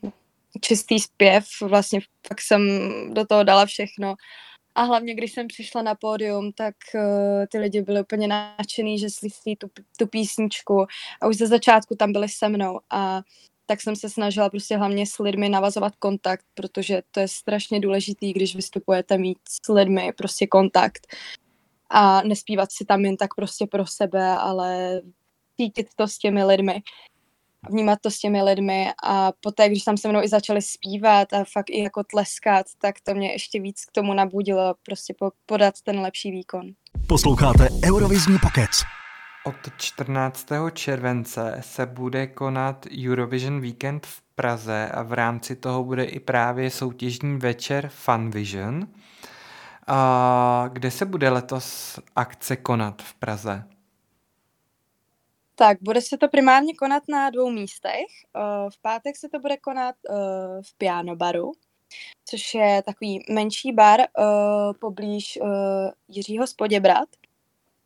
čistý 0.61 1.01
zpěv, 1.01 1.45
vlastně 1.63 2.01
fakt 2.29 2.41
jsem 2.41 2.69
do 3.15 3.27
toho 3.27 3.43
dala 3.45 3.67
všechno 3.67 4.15
a 4.75 4.83
hlavně, 4.83 5.15
když 5.15 5.33
jsem 5.33 5.47
přišla 5.47 5.83
na 5.83 5.95
pódium, 5.95 6.53
tak 6.53 6.75
uh, 6.95 7.47
ty 7.49 7.59
lidi 7.59 7.83
byli 7.83 8.01
úplně 8.01 8.29
nadšený, 8.29 8.99
že 8.99 9.11
slyší 9.11 9.57
tu, 9.57 9.71
tu 9.99 10.07
písničku. 10.07 10.87
A 11.21 11.27
už 11.27 11.37
ze 11.37 11.47
začátku 11.47 11.97
tam 11.97 12.13
byli 12.13 12.29
se 12.29 12.49
mnou. 12.49 12.81
A 12.91 13.23
tak 13.67 13.81
jsem 13.81 13.97
se 13.97 14.11
snažila 14.11 14.51
prostě 14.51 14.77
hlavně 14.77 15.07
s 15.07 15.19
lidmi 15.19 15.49
navazovat 15.49 15.97
kontakt, 15.97 16.45
protože 16.55 17.03
to 17.11 17.21
je 17.21 17.29
strašně 17.29 17.81
důležitý, 17.81 18.33
když 18.33 18.57
vystupujete 18.57 19.19
mít 19.19 19.39
s 19.49 19.73
lidmi 19.73 20.13
prostě 20.17 20.47
kontakt. 20.47 21.07
A 21.91 22.23
nespívat 22.23 22.73
si 22.73 22.85
tam 22.85 23.05
jen 23.05 23.17
tak 23.17 23.35
prostě 23.35 23.67
pro 23.67 23.87
sebe, 23.87 24.29
ale 24.29 25.01
cítit 25.57 25.87
to 25.97 26.09
s 26.09 26.19
těmi 26.19 26.45
lidmi 26.45 26.83
vnímat 27.71 27.99
to 28.03 28.11
s 28.11 28.19
těmi 28.19 28.43
lidmi 28.43 28.89
a 29.05 29.33
poté, 29.41 29.69
když 29.69 29.85
tam 29.85 29.97
se 29.97 30.09
mnou 30.09 30.23
i 30.23 30.29
začali 30.29 30.63
zpívat 30.63 31.33
a 31.33 31.45
fakt 31.53 31.71
i 31.71 31.83
jako 31.83 32.03
tleskat, 32.05 32.67
tak 32.81 32.95
to 33.03 33.15
mě 33.15 33.33
ještě 33.33 33.61
víc 33.61 33.85
k 33.85 33.93
tomu 33.93 34.15
nabudilo 34.15 34.75
prostě 34.87 35.15
podat 35.47 35.75
ten 35.85 36.01
lepší 36.01 36.31
výkon. 36.31 36.67
Posloucháte 37.07 37.69
Eurovizní 37.87 38.39
pokec. 38.39 38.71
Od 39.47 39.57
14. 39.77 40.49
července 40.73 41.57
se 41.61 41.87
bude 41.87 42.27
konat 42.27 42.87
Eurovision 43.07 43.61
Weekend 43.61 44.07
v 44.07 44.23
Praze 44.35 44.89
a 44.95 45.03
v 45.03 45.13
rámci 45.13 45.57
toho 45.57 45.85
bude 45.85 46.05
i 46.05 46.21
právě 46.21 46.71
soutěžní 46.71 47.39
večer 47.39 47.89
Funvision. 47.89 48.87
A 49.87 50.71
kde 50.73 50.91
se 50.91 51.05
bude 51.05 51.31
letos 51.31 51.99
akce 52.17 52.57
konat 52.57 53.03
v 53.03 53.15
Praze? 53.15 53.65
Tak, 55.57 55.79
bude 55.83 56.01
se 56.01 56.19
to 56.19 56.29
primárně 56.29 56.75
konat 56.75 57.03
na 57.09 57.31
dvou 57.31 57.51
místech. 57.51 58.07
Eh, 58.37 58.41
v 58.71 58.83
pátek 58.83 59.17
se 59.17 59.29
to 59.29 59.39
bude 59.39 59.57
konat 59.57 59.95
eh, 60.11 60.15
v 60.63 60.79
Piano 60.79 61.17
baru, 61.17 61.53
což 62.25 62.55
je 62.55 62.83
takový 62.83 63.25
menší 63.31 63.73
bar 63.73 64.01
eh, 64.01 64.07
poblíž 64.81 65.39
Jiřího 66.09 66.47
Spoděbrat. 66.47 67.09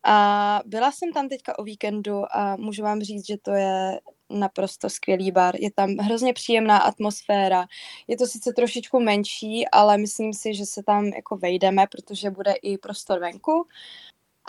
A 0.04 0.60
byla 0.66 0.92
jsem 0.92 1.12
tam 1.12 1.28
teďka 1.28 1.58
o 1.58 1.62
víkendu 1.62 2.36
a 2.36 2.56
můžu 2.56 2.82
vám 2.82 3.00
říct, 3.00 3.26
že 3.26 3.36
to 3.42 3.50
je 3.50 4.00
naprosto 4.30 4.90
skvělý 4.90 5.30
bar. 5.30 5.56
Je 5.60 5.70
tam 5.70 5.90
hrozně 5.96 6.32
příjemná 6.32 6.78
atmosféra. 6.78 7.66
Je 8.06 8.16
to 8.16 8.26
sice 8.26 8.52
trošičku 8.52 9.00
menší, 9.00 9.68
ale 9.68 9.98
myslím 9.98 10.32
si, 10.32 10.54
že 10.54 10.66
se 10.66 10.82
tam 10.82 11.04
jako 11.04 11.36
vejdeme, 11.36 11.86
protože 11.86 12.30
bude 12.30 12.52
i 12.52 12.78
prostor 12.78 13.18
venku. 13.20 13.66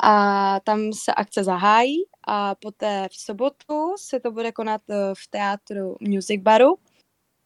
A 0.04 0.60
tam 0.60 0.94
se 0.94 1.14
akce 1.14 1.44
zahájí 1.44 2.04
a 2.32 2.56
poté 2.56 3.08
v 3.12 3.16
sobotu 3.16 3.96
se 3.98 4.20
to 4.20 4.32
bude 4.32 4.52
konat 4.52 4.82
eh, 4.90 4.96
v 5.14 5.28
teátru 5.30 5.96
Music 6.02 6.42
Baru, 6.42 6.76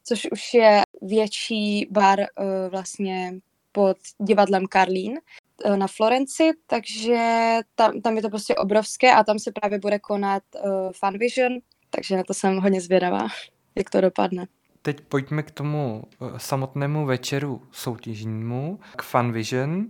což 0.03 0.27
už 0.31 0.53
je 0.53 0.81
větší 1.01 1.87
bar 1.91 2.19
eh, 2.19 2.25
vlastně 2.69 3.33
pod 3.71 3.97
divadlem 4.19 4.67
Karlín 4.67 5.19
eh, 5.65 5.77
na 5.77 5.87
Florenci, 5.87 6.51
takže 6.67 7.57
tam, 7.75 8.01
tam 8.01 8.15
je 8.15 8.21
to 8.21 8.29
prostě 8.29 8.55
obrovské 8.55 9.13
a 9.13 9.23
tam 9.23 9.39
se 9.39 9.51
právě 9.51 9.79
bude 9.79 9.99
konat 9.99 10.43
uh, 10.55 10.91
Funvision, 10.91 11.53
takže 11.89 12.17
na 12.17 12.23
to 12.23 12.33
jsem 12.33 12.57
hodně 12.57 12.81
zvědavá, 12.81 13.27
jak 13.75 13.89
to 13.89 14.01
dopadne. 14.01 14.47
Teď 14.85 15.01
pojďme 15.01 15.43
k 15.43 15.51
tomu 15.51 16.03
samotnému 16.37 17.05
večeru 17.05 17.61
soutěžnímu, 17.71 18.79
k 18.95 19.01
Funvision. 19.01 19.87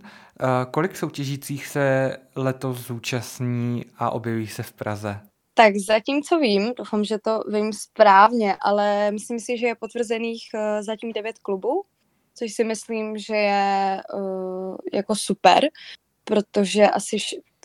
Kolik 0.70 0.96
soutěžících 0.96 1.66
se 1.66 2.16
letos 2.36 2.86
zúčastní 2.86 3.84
a 3.98 4.10
objeví 4.10 4.46
se 4.46 4.62
v 4.62 4.72
Praze? 4.72 5.20
Tak 5.54 5.76
zatím, 5.76 6.22
co 6.22 6.38
vím, 6.38 6.72
doufám, 6.78 7.04
že 7.04 7.18
to 7.18 7.40
vím 7.52 7.72
správně, 7.72 8.56
ale 8.60 9.10
myslím 9.10 9.40
si, 9.40 9.58
že 9.58 9.66
je 9.66 9.74
potvrzených 9.74 10.42
uh, 10.54 10.60
zatím 10.82 11.12
devět 11.12 11.38
klubů, 11.38 11.84
což 12.34 12.52
si 12.52 12.64
myslím, 12.64 13.18
že 13.18 13.36
je 13.36 14.02
jako 14.92 15.14
super, 15.14 15.64
protože 16.24 16.88
asi 16.88 17.16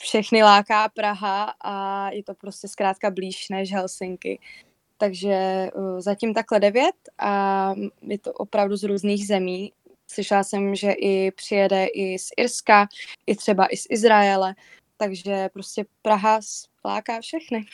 všechny 0.02 0.44
láká 0.44 0.90
Praha 0.90 1.54
a 1.64 2.10
je 2.10 2.24
to 2.24 2.34
prostě 2.34 2.68
zkrátka 2.68 3.12
blíž 3.12 3.50
než 3.50 3.74
Helsinky. 3.74 4.40
Takže 5.00 5.70
uh, 5.76 6.00
zatím 6.00 6.34
takhle 6.34 6.60
devět 6.60 6.96
a 7.18 7.74
je 8.02 8.20
to 8.20 8.34
opravdu 8.34 8.76
z 8.76 8.84
různých 8.84 9.28
zemí. 9.28 9.74
Slyšela 10.08 10.44
jsem, 10.44 10.76
že 10.76 10.92
i 10.92 11.32
přijede 11.32 11.86
i 11.86 12.20
z 12.20 12.30
Irska, 12.38 12.88
i 13.26 13.36
třeba 13.36 13.68
i 13.68 13.78
z 13.78 13.88
Izraele, 13.90 14.56
takže 14.98 15.50
prostě 15.54 15.86
Praha 16.02 16.40
spláká 16.42 17.22
všechny. 17.22 17.66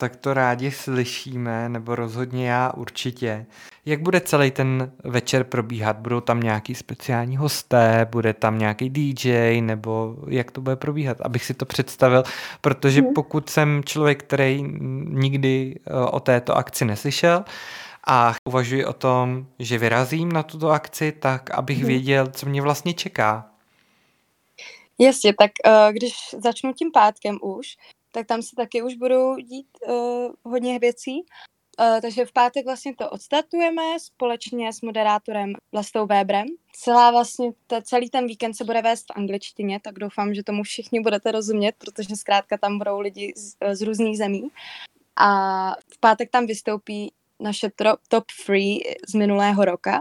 Tak 0.00 0.16
to 0.16 0.34
rádi 0.34 0.70
slyšíme, 0.70 1.68
nebo 1.68 1.94
rozhodně 1.94 2.50
já 2.50 2.72
určitě. 2.76 3.46
Jak 3.86 4.02
bude 4.02 4.20
celý 4.20 4.50
ten 4.50 4.92
večer 5.04 5.44
probíhat? 5.44 5.96
Budou 5.96 6.20
tam 6.20 6.40
nějaký 6.40 6.74
speciální 6.74 7.36
hosté, 7.36 8.06
bude 8.10 8.34
tam 8.34 8.58
nějaký 8.58 8.90
DJ, 8.90 9.60
nebo 9.60 10.16
jak 10.28 10.50
to 10.50 10.60
bude 10.60 10.76
probíhat? 10.76 11.20
Abych 11.20 11.44
si 11.44 11.54
to 11.54 11.64
představil, 11.64 12.22
protože 12.60 13.00
hmm. 13.00 13.14
pokud 13.14 13.50
jsem 13.50 13.82
člověk, 13.84 14.22
který 14.22 14.62
nikdy 15.08 15.80
eh, 15.86 15.92
o 16.10 16.20
této 16.20 16.56
akci 16.56 16.84
neslyšel, 16.84 17.44
a 18.06 18.34
uvažuji 18.48 18.84
o 18.84 18.92
tom, 18.92 19.46
že 19.58 19.78
vyrazím 19.78 20.32
na 20.32 20.42
tuto 20.42 20.70
akci, 20.70 21.12
tak 21.12 21.50
abych 21.50 21.78
hmm. 21.78 21.86
věděl, 21.86 22.26
co 22.26 22.46
mě 22.46 22.62
vlastně 22.62 22.94
čeká. 22.94 23.50
Jasně, 25.00 25.34
tak 25.38 25.50
uh, 25.66 25.92
když 25.92 26.12
začnu 26.38 26.72
tím 26.72 26.90
pátkem 26.92 27.38
už, 27.42 27.66
tak 28.12 28.26
tam 28.26 28.42
se 28.42 28.56
taky 28.56 28.82
už 28.82 28.94
budou 28.94 29.36
dít 29.36 29.66
uh, 29.88 30.52
hodně 30.52 30.78
věcí. 30.78 31.20
Uh, 31.80 32.00
takže 32.00 32.26
v 32.26 32.32
pátek 32.32 32.64
vlastně 32.64 32.94
to 32.96 33.10
odstartujeme 33.10 33.82
společně 33.98 34.72
s 34.72 34.80
moderátorem 34.80 35.52
Vlastou 35.72 36.06
Webrem. 36.06 36.46
Celá 36.72 37.10
vlastně, 37.10 37.50
te, 37.66 37.82
celý 37.82 38.10
ten 38.10 38.26
víkend 38.26 38.54
se 38.54 38.64
bude 38.64 38.82
vést 38.82 39.02
v 39.02 39.16
angličtině, 39.18 39.80
tak 39.80 39.94
doufám, 39.98 40.34
že 40.34 40.42
tomu 40.42 40.62
všichni 40.62 41.00
budete 41.00 41.32
rozumět, 41.32 41.74
protože 41.78 42.16
zkrátka 42.16 42.58
tam 42.58 42.78
budou 42.78 43.00
lidi 43.00 43.32
z, 43.36 43.56
z 43.72 43.82
různých 43.82 44.18
zemí. 44.18 44.48
A 45.16 45.70
v 45.94 46.00
pátek 46.00 46.30
tam 46.30 46.46
vystoupí 46.46 47.12
naše 47.40 47.70
top, 47.76 48.00
top 48.08 48.24
free 48.44 48.80
z 49.08 49.14
minulého 49.14 49.64
roka. 49.64 50.00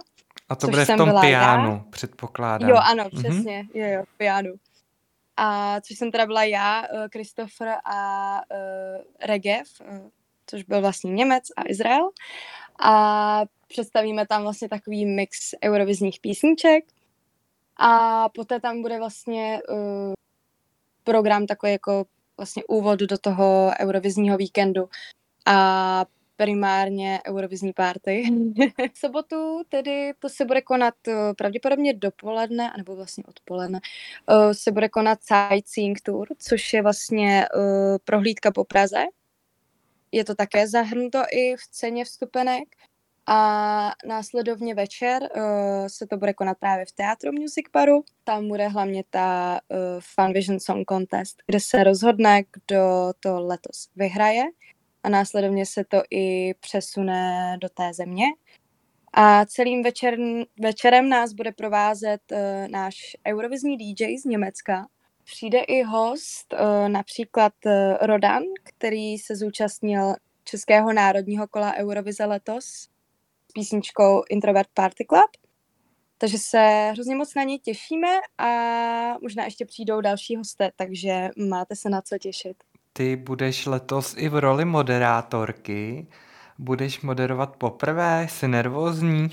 A 0.50 0.56
to 0.56 0.68
bude 0.68 0.86
v 0.86 0.98
tom 0.98 1.14
pianu, 1.22 1.72
já. 1.72 1.86
předpokládám. 1.90 2.70
Jo, 2.70 2.76
ano, 2.76 3.04
mhm. 3.14 3.24
přesně, 3.24 3.64
mm-hmm. 3.64 3.70
jo, 3.74 3.88
jo, 3.88 4.04
pianu 4.18 4.54
a 5.40 5.82
což 5.82 5.98
jsem 5.98 6.12
teda 6.12 6.26
byla 6.26 6.44
já, 6.44 6.86
eh, 6.86 7.08
Christopher 7.12 7.76
a 7.86 8.34
uh, 8.52 9.04
Regev, 9.28 9.68
uh, 9.82 10.10
což 10.46 10.64
byl 10.64 10.82
vlastně 10.82 11.12
Němec 11.12 11.44
a 11.58 11.62
Izrael. 11.70 12.10
A 12.80 13.42
představíme 13.68 14.28
tam 14.28 14.42
vlastně 14.42 14.70
takový 14.70 15.06
mix 15.06 15.38
eurovizních 15.64 16.20
písniček. 16.20 16.84
A 17.78 18.30
poté 18.30 18.60
tam 18.60 18.82
bude 18.82 18.98
vlastně 18.98 19.60
uh, 19.70 20.14
program 21.04 21.46
takový 21.46 21.72
jako 21.72 22.06
vlastně 22.38 22.64
úvod 22.68 23.00
do 23.00 23.18
toho 23.18 23.72
eurovizního 23.80 24.38
víkendu. 24.38 24.90
A 25.46 26.06
primárně 26.40 27.20
Eurovizní 27.28 27.74
party. 27.74 28.24
v 28.94 28.98
sobotu 28.98 29.62
tedy 29.70 30.14
to 30.20 30.30
se 30.30 30.46
bude 30.46 30.62
konat 30.62 30.94
uh, 31.08 31.14
pravděpodobně 31.38 31.94
dopoledne, 31.94 32.72
nebo 32.78 32.96
vlastně 32.96 33.24
odpoledne, 33.28 33.80
uh, 34.30 34.52
se 34.52 34.72
bude 34.72 34.90
konat 34.90 35.20
Sightseeing 35.24 36.02
Tour, 36.02 36.28
což 36.38 36.74
je 36.74 36.82
vlastně 36.82 37.46
uh, 37.56 37.98
prohlídka 38.04 38.52
po 38.52 38.64
Praze. 38.64 39.04
Je 40.12 40.26
to 40.26 40.36
také 40.36 40.68
zahrnuto 40.68 41.20
i 41.32 41.56
v 41.56 41.68
ceně 41.72 42.06
vstupenek. 42.06 42.64
A 43.28 43.92
následovně 44.06 44.76
večer 44.76 45.22
uh, 45.22 45.88
se 45.88 46.08
to 46.08 46.18
bude 46.18 46.34
konat 46.34 46.58
právě 46.60 46.86
v 46.86 46.92
Teatru 46.92 47.32
Music 47.32 47.66
Baru. 47.74 48.04
Tam 48.24 48.48
bude 48.48 48.68
hlavně 48.68 49.04
ta 49.10 49.60
uh, 49.70 49.78
Fun 50.00 50.34
Vision 50.34 50.60
Song 50.60 50.90
Contest, 50.90 51.44
kde 51.46 51.60
se 51.60 51.84
rozhodne, 51.84 52.44
kdo 52.52 53.14
to 53.20 53.40
letos 53.40 53.90
vyhraje 53.96 54.44
následovně 55.10 55.66
se 55.66 55.84
to 55.84 56.02
i 56.12 56.54
přesune 56.54 57.58
do 57.62 57.70
té 57.70 57.94
země. 57.94 58.26
A 59.14 59.46
celým 59.46 59.84
večer, 59.84 60.18
večerem 60.62 61.10
nás 61.10 61.34
bude 61.34 61.52
provázet 61.52 62.22
uh, 62.32 62.38
náš 62.68 62.96
eurovizní 63.28 63.78
DJ 63.78 64.18
z 64.18 64.26
Německa. 64.26 64.88
Přijde 65.24 65.60
i 65.60 65.84
host, 65.84 66.54
uh, 66.54 66.90
například 66.90 67.54
uh, 67.66 67.72
Rodan, 68.02 68.44
který 68.64 69.18
se 69.18 69.36
zúčastnil 69.36 70.16
Českého 70.44 70.94
národního 70.94 71.48
kola 71.48 71.74
Eurovize 71.76 72.26
letos 72.26 72.66
s 72.66 72.90
písničkou 73.54 74.24
Introvert 74.30 74.70
Party 74.74 75.06
Club. 75.06 75.50
Takže 76.18 76.38
se 76.38 76.90
hrozně 76.94 77.16
moc 77.16 77.36
na 77.36 77.44
ně 77.44 77.60
těšíme 77.60 78.08
a 78.38 78.48
možná 79.22 79.46
ještě 79.46 79.66
přijdou 79.66 80.02
další 80.02 80.36
hosté, 80.36 80.72
takže 80.76 81.30
máte 81.50 81.76
se 81.76 81.90
na 81.90 82.02
co 82.02 82.18
těšit 82.18 82.64
ty 83.00 83.16
budeš 83.16 83.66
letos 83.66 84.16
i 84.18 84.30
v 84.30 84.40
roli 84.40 84.66
moderátorky. 84.66 86.08
Budeš 86.58 87.02
moderovat 87.02 87.56
poprvé? 87.56 88.28
Jsi 88.30 88.48
nervózní? 88.48 89.30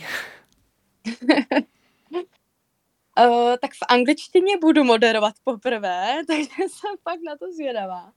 uh, 3.19 3.57
tak 3.63 3.71
v 3.75 3.85
angličtině 3.89 4.59
budu 4.59 4.85
moderovat 4.85 5.35
poprvé, 5.45 6.23
takže 6.27 6.49
jsem 6.59 6.97
fakt 7.03 7.21
na 7.27 7.37
to 7.37 7.53
zvědavá. 7.53 8.13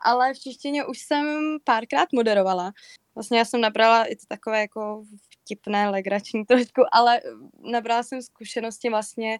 Ale 0.00 0.34
v 0.34 0.38
češtině 0.38 0.84
už 0.84 0.98
jsem 0.98 1.56
párkrát 1.64 2.08
moderovala. 2.12 2.72
Vlastně 3.14 3.38
já 3.38 3.44
jsem 3.44 3.60
nabrala, 3.60 4.04
i 4.04 4.16
takové 4.28 4.60
jako 4.60 5.04
vtipné, 5.30 5.90
legrační 5.90 6.44
trošku, 6.44 6.82
ale 6.92 7.20
nabrala 7.72 8.02
jsem 8.02 8.22
zkušenosti 8.22 8.90
vlastně 8.90 9.38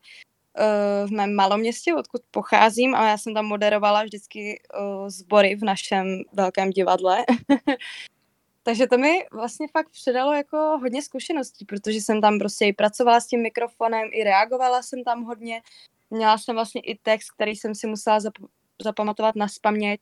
v 1.07 1.11
mém 1.11 1.35
maloměstě, 1.35 1.95
odkud 1.95 2.23
pocházím 2.31 2.95
a 2.95 3.09
já 3.09 3.19
jsem 3.19 3.35
tam 3.35 3.47
moderovala 3.47 4.03
vždycky 4.03 4.61
uh, 4.81 5.09
sbory 5.09 5.57
v 5.57 5.65
našem 5.65 6.23
velkém 6.33 6.71
divadle. 6.71 7.25
Takže 8.63 8.87
to 8.87 8.99
mi 8.99 9.27
vlastně 9.33 9.67
fakt 9.73 9.91
předalo 9.91 10.33
jako 10.33 10.57
hodně 10.57 11.03
zkušeností, 11.03 11.65
protože 11.65 12.01
jsem 12.01 12.21
tam 12.21 12.39
prostě 12.39 12.65
i 12.65 12.73
pracovala 12.73 13.21
s 13.21 13.27
tím 13.27 13.43
mikrofonem, 13.43 14.09
i 14.13 14.25
reagovala 14.25 14.83
jsem 14.83 15.05
tam 15.05 15.25
hodně. 15.25 15.63
Měla 16.11 16.39
jsem 16.39 16.55
vlastně 16.55 16.81
i 16.81 16.99
text, 17.03 17.31
který 17.31 17.57
jsem 17.57 17.75
si 17.75 17.87
musela 17.87 18.19
zap- 18.19 18.49
zapamatovat 18.83 19.37
na 19.37 19.49
spaměť 19.49 20.01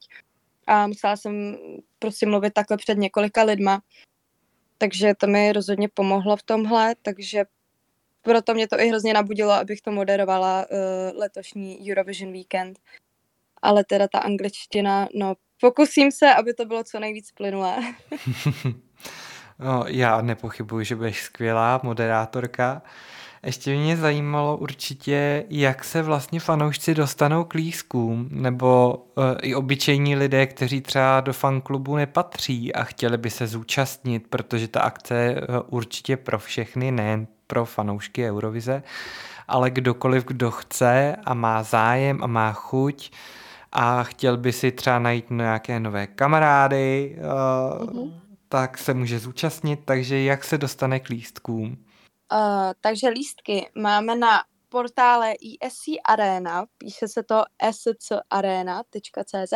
a 0.67 0.87
musela 0.87 1.17
jsem 1.17 1.57
prostě 1.99 2.27
mluvit 2.27 2.53
takhle 2.53 2.77
před 2.77 2.99
několika 2.99 3.43
lidma. 3.43 3.83
Takže 4.79 5.15
to 5.15 5.27
mi 5.27 5.53
rozhodně 5.53 5.89
pomohlo 5.89 6.37
v 6.37 6.43
tomhle, 6.43 6.95
takže 7.03 7.45
proto 8.27 8.55
mě 8.55 8.69
to 8.69 8.81
i 8.81 8.89
hrozně 8.89 9.15
nabudilo, 9.15 9.53
abych 9.53 9.81
to 9.81 9.93
moderovala 9.93 10.67
uh, 10.71 11.19
letošní 11.19 11.91
Eurovision 11.91 12.33
Weekend. 12.33 12.79
Ale 13.63 13.85
teda 13.85 14.09
ta 14.09 14.19
angličtina, 14.19 15.09
no 15.15 15.35
pokusím 15.61 16.13
se, 16.13 16.35
aby 16.35 16.55
to 16.55 16.65
bylo 16.65 16.85
co 16.85 17.01
nejvíc 17.01 17.33
plynulé. 17.33 17.77
no, 19.59 19.85
já 19.87 20.23
nepochybuji, 20.23 20.85
že 20.85 20.97
budeš 20.97 21.23
skvělá 21.23 21.81
moderátorka. 21.83 22.83
Ještě 23.45 23.77
mě 23.77 23.97
zajímalo 23.97 24.57
určitě, 24.57 25.45
jak 25.51 25.85
se 25.85 26.03
vlastně 26.03 26.41
fanoušci 26.41 26.95
dostanou 26.95 27.45
k 27.45 27.55
lískům, 27.55 28.29
nebo 28.33 28.95
uh, 28.95 29.25
i 29.43 29.55
obyčejní 29.55 30.17
lidé, 30.17 30.47
kteří 30.47 30.81
třeba 30.81 31.21
do 31.21 31.33
fanklubu 31.33 31.97
nepatří 31.97 32.75
a 32.75 32.85
chtěli 32.85 33.19
by 33.19 33.31
se 33.31 33.47
zúčastnit, 33.47 34.27
protože 34.29 34.69
ta 34.69 34.81
akce 34.81 35.15
je 35.15 35.35
uh, 35.35 35.57
určitě 35.67 36.17
pro 36.17 36.39
všechny, 36.39 36.91
nejen 36.91 37.27
pro 37.47 37.65
fanoušky 37.65 38.31
Eurovize, 38.31 38.83
ale 39.49 39.71
kdokoliv, 39.71 40.25
kdo 40.25 40.51
chce 40.51 41.17
a 41.25 41.35
má 41.35 41.63
zájem 41.63 42.25
a 42.25 42.27
má 42.27 42.53
chuť 42.53 43.11
a 43.73 44.03
chtěl 44.03 44.37
by 44.37 44.53
si 44.53 44.73
třeba 44.73 44.99
najít 44.99 45.31
nějaké 45.31 45.81
nové 45.81 46.07
kamarády, 46.07 47.19
uh, 47.19 47.87
mm-hmm. 47.87 48.21
tak 48.49 48.79
se 48.79 48.95
může 48.95 49.19
zúčastnit, 49.19 49.81
takže 49.85 50.23
jak 50.23 50.45
se 50.45 50.59
dostane 50.59 51.01
k 51.01 51.09
lístkům? 51.09 51.85
Uh, 52.33 52.73
takže 52.81 53.09
lístky 53.09 53.71
máme 53.75 54.17
na 54.17 54.43
portále 54.69 55.35
ESC 55.63 55.85
Arena, 56.09 56.67
píše 56.79 57.09
se 57.09 57.23
to 57.23 57.43
scarena.cz 57.71 59.55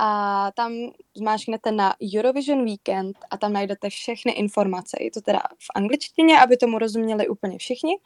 a 0.00 0.50
tam 0.54 0.72
zmáčknete 1.14 1.72
na 1.72 1.94
Eurovision 2.16 2.64
Weekend 2.64 3.16
a 3.30 3.36
tam 3.36 3.52
najdete 3.52 3.90
všechny 3.90 4.32
informace. 4.32 4.96
Je 5.00 5.10
to 5.10 5.20
teda 5.20 5.40
v 5.58 5.66
angličtině, 5.74 6.40
aby 6.40 6.56
tomu 6.56 6.78
rozuměli 6.78 7.28
úplně 7.28 7.58
všichni, 7.58 7.98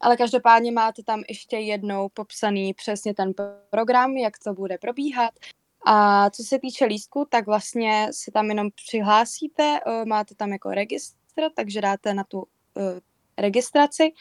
ale 0.00 0.16
každopádně 0.16 0.72
máte 0.72 1.02
tam 1.02 1.22
ještě 1.28 1.56
jednou 1.56 2.08
popsaný 2.08 2.74
přesně 2.74 3.14
ten 3.14 3.32
program, 3.70 4.16
jak 4.16 4.38
to 4.38 4.54
bude 4.54 4.78
probíhat. 4.78 5.30
A 5.86 6.30
co 6.30 6.42
se 6.42 6.58
týče 6.58 6.84
lístku, 6.84 7.26
tak 7.30 7.46
vlastně 7.46 8.08
se 8.10 8.30
tam 8.30 8.48
jenom 8.48 8.70
přihlásíte, 8.84 9.80
eh, 9.86 10.04
máte 10.04 10.34
tam 10.34 10.52
jako 10.52 10.70
registr, 10.70 11.42
takže 11.56 11.80
dáte 11.80 12.14
na 12.14 12.24
tu 12.24 12.46
eh, 12.76 13.00
registraci. 13.38 14.12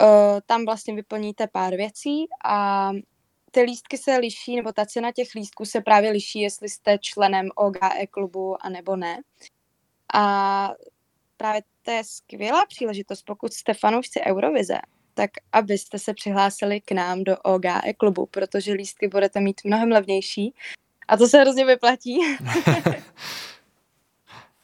Eh, 0.00 0.40
tam 0.46 0.64
vlastně 0.64 0.94
vyplníte 0.94 1.46
pár 1.46 1.76
věcí 1.76 2.26
a 2.44 2.90
ty 3.56 3.62
lístky 3.62 3.98
se 3.98 4.16
liší, 4.16 4.56
nebo 4.56 4.72
ta 4.72 4.86
cena 4.86 5.12
těch 5.12 5.34
lístků 5.34 5.64
se 5.64 5.80
právě 5.80 6.10
liší, 6.10 6.40
jestli 6.40 6.68
jste 6.68 6.98
členem 6.98 7.48
OGE 7.54 8.06
klubu 8.10 8.56
a 8.60 8.68
nebo 8.68 8.96
ne. 8.96 9.20
A 10.14 10.70
právě 11.36 11.62
to 11.82 11.90
je 11.90 12.04
skvělá 12.04 12.66
příležitost, 12.66 13.22
pokud 13.22 13.52
jste 13.52 13.74
fanoušci 13.74 14.20
Eurovize, 14.20 14.78
tak 15.14 15.30
abyste 15.52 15.98
se 15.98 16.14
přihlásili 16.14 16.80
k 16.80 16.92
nám 16.92 17.24
do 17.24 17.36
OGE 17.36 17.92
klubu, 17.96 18.26
protože 18.26 18.72
lístky 18.72 19.08
budete 19.08 19.40
mít 19.40 19.60
mnohem 19.64 19.88
levnější 19.88 20.54
a 21.08 21.16
to 21.16 21.28
se 21.28 21.40
hrozně 21.40 21.64
vyplatí. 21.64 22.20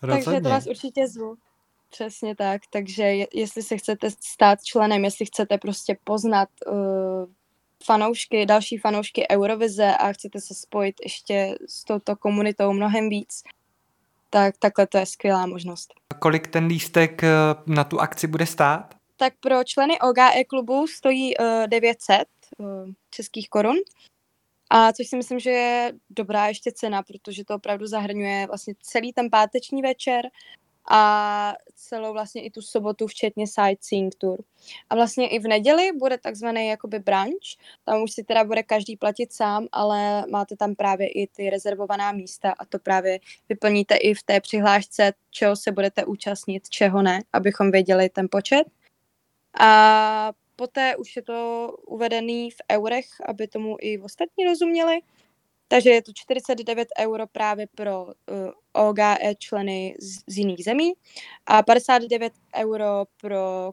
Takže 0.00 0.40
to 0.40 0.48
vás 0.48 0.66
určitě 0.66 1.08
zvu. 1.08 1.36
Přesně 1.90 2.36
tak, 2.36 2.62
takže 2.70 3.02
je, 3.02 3.26
jestli 3.34 3.62
se 3.62 3.76
chcete 3.76 4.10
stát 4.20 4.64
členem, 4.64 5.04
jestli 5.04 5.26
chcete 5.26 5.58
prostě 5.58 5.96
poznat 6.04 6.48
uh, 6.66 7.26
fanoušky, 7.84 8.46
další 8.46 8.78
fanoušky 8.78 9.26
Eurovize 9.30 9.94
a 9.96 10.12
chcete 10.12 10.40
se 10.40 10.54
spojit 10.54 10.94
ještě 11.04 11.58
s 11.68 11.84
touto 11.84 12.16
komunitou 12.16 12.72
mnohem 12.72 13.08
víc, 13.08 13.42
tak 14.30 14.54
takhle 14.58 14.86
to 14.86 14.98
je 14.98 15.06
skvělá 15.06 15.46
možnost. 15.46 15.94
Kolik 16.18 16.46
ten 16.46 16.66
lístek 16.66 17.24
eh, 17.24 17.30
na 17.66 17.84
tu 17.84 18.00
akci 18.00 18.26
bude 18.26 18.46
stát? 18.46 18.94
Tak 19.16 19.34
pro 19.40 19.64
členy 19.64 20.00
OGE 20.00 20.44
klubu 20.48 20.86
stojí 20.86 21.36
uh, 21.36 21.46
900 21.66 22.24
uh, 22.58 22.66
českých 23.10 23.48
korun. 23.48 23.76
A 24.70 24.92
což 24.92 25.06
si 25.06 25.16
myslím, 25.16 25.38
že 25.38 25.50
je 25.50 25.92
dobrá 26.10 26.48
ještě 26.48 26.72
cena, 26.72 27.02
protože 27.02 27.44
to 27.44 27.54
opravdu 27.54 27.86
zahrnuje 27.86 28.46
vlastně 28.46 28.74
celý 28.82 29.12
ten 29.12 29.30
páteční 29.30 29.82
večer, 29.82 30.22
a 30.90 31.54
celou 31.74 32.12
vlastně 32.12 32.42
i 32.42 32.50
tu 32.50 32.62
sobotu, 32.62 33.06
včetně 33.06 33.46
sightseeing 33.46 34.14
tour. 34.14 34.44
A 34.90 34.94
vlastně 34.94 35.28
i 35.28 35.38
v 35.38 35.48
neděli 35.48 35.92
bude 35.92 36.18
takzvaný 36.18 36.66
jakoby 36.68 36.98
brunch, 36.98 37.56
tam 37.84 38.02
už 38.02 38.12
si 38.12 38.24
teda 38.24 38.44
bude 38.44 38.62
každý 38.62 38.96
platit 38.96 39.32
sám, 39.32 39.66
ale 39.72 40.26
máte 40.26 40.56
tam 40.56 40.74
právě 40.74 41.08
i 41.08 41.26
ty 41.26 41.50
rezervovaná 41.50 42.12
místa 42.12 42.54
a 42.58 42.64
to 42.64 42.78
právě 42.78 43.18
vyplníte 43.48 43.96
i 43.96 44.14
v 44.14 44.22
té 44.22 44.40
přihlášce, 44.40 45.12
čeho 45.30 45.56
se 45.56 45.72
budete 45.72 46.04
účastnit, 46.04 46.68
čeho 46.68 47.02
ne, 47.02 47.22
abychom 47.32 47.70
věděli 47.70 48.08
ten 48.08 48.28
počet. 48.30 48.64
A 49.60 50.32
poté 50.56 50.96
už 50.96 51.16
je 51.16 51.22
to 51.22 51.68
uvedený 51.86 52.50
v 52.50 52.56
eurech, 52.72 53.06
aby 53.28 53.48
tomu 53.48 53.76
i 53.80 53.98
ostatní 53.98 54.44
rozuměli. 54.44 55.00
Takže 55.72 55.90
je 55.90 56.02
to 56.02 56.12
49 56.14 56.88
euro 56.98 57.26
právě 57.26 57.66
pro 57.74 58.04
uh, 58.04 58.12
OGE 58.72 59.16
členy 59.38 59.94
z, 60.00 60.32
z 60.32 60.38
jiných 60.38 60.64
zemí 60.64 60.92
a 61.46 61.62
59 61.62 62.32
euro 62.56 63.04
pro 63.20 63.72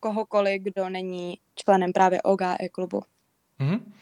kohokoliv, 0.00 0.62
kdo 0.62 0.88
není 0.88 1.38
členem 1.54 1.92
právě 1.92 2.22
OGE 2.22 2.56
klubu. 2.72 3.02
Mm-hmm. 3.60 3.80
Uh, 3.80 3.92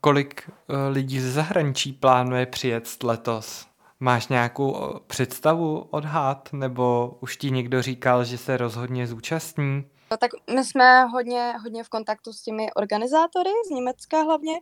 kolik 0.00 0.50
uh, 0.50 0.76
lidí 0.92 1.20
ze 1.20 1.32
zahraničí 1.32 1.92
plánuje 1.92 2.46
přijet 2.46 3.02
letos? 3.02 3.66
Máš 4.00 4.28
nějakou 4.28 5.00
představu, 5.06 5.78
odhad, 5.90 6.48
nebo 6.52 7.16
už 7.20 7.36
ti 7.36 7.50
někdo 7.50 7.82
říkal, 7.82 8.24
že 8.24 8.38
se 8.38 8.56
rozhodně 8.56 9.06
zúčastní? 9.06 9.84
No, 10.12 10.16
tak 10.16 10.30
my 10.54 10.64
jsme 10.64 11.04
hodně, 11.04 11.52
hodně 11.62 11.84
v 11.84 11.88
kontaktu 11.88 12.32
s 12.32 12.42
těmi 12.42 12.72
organizátory 12.72 13.50
z 13.66 13.70
Německa 13.70 14.22
hlavně. 14.22 14.54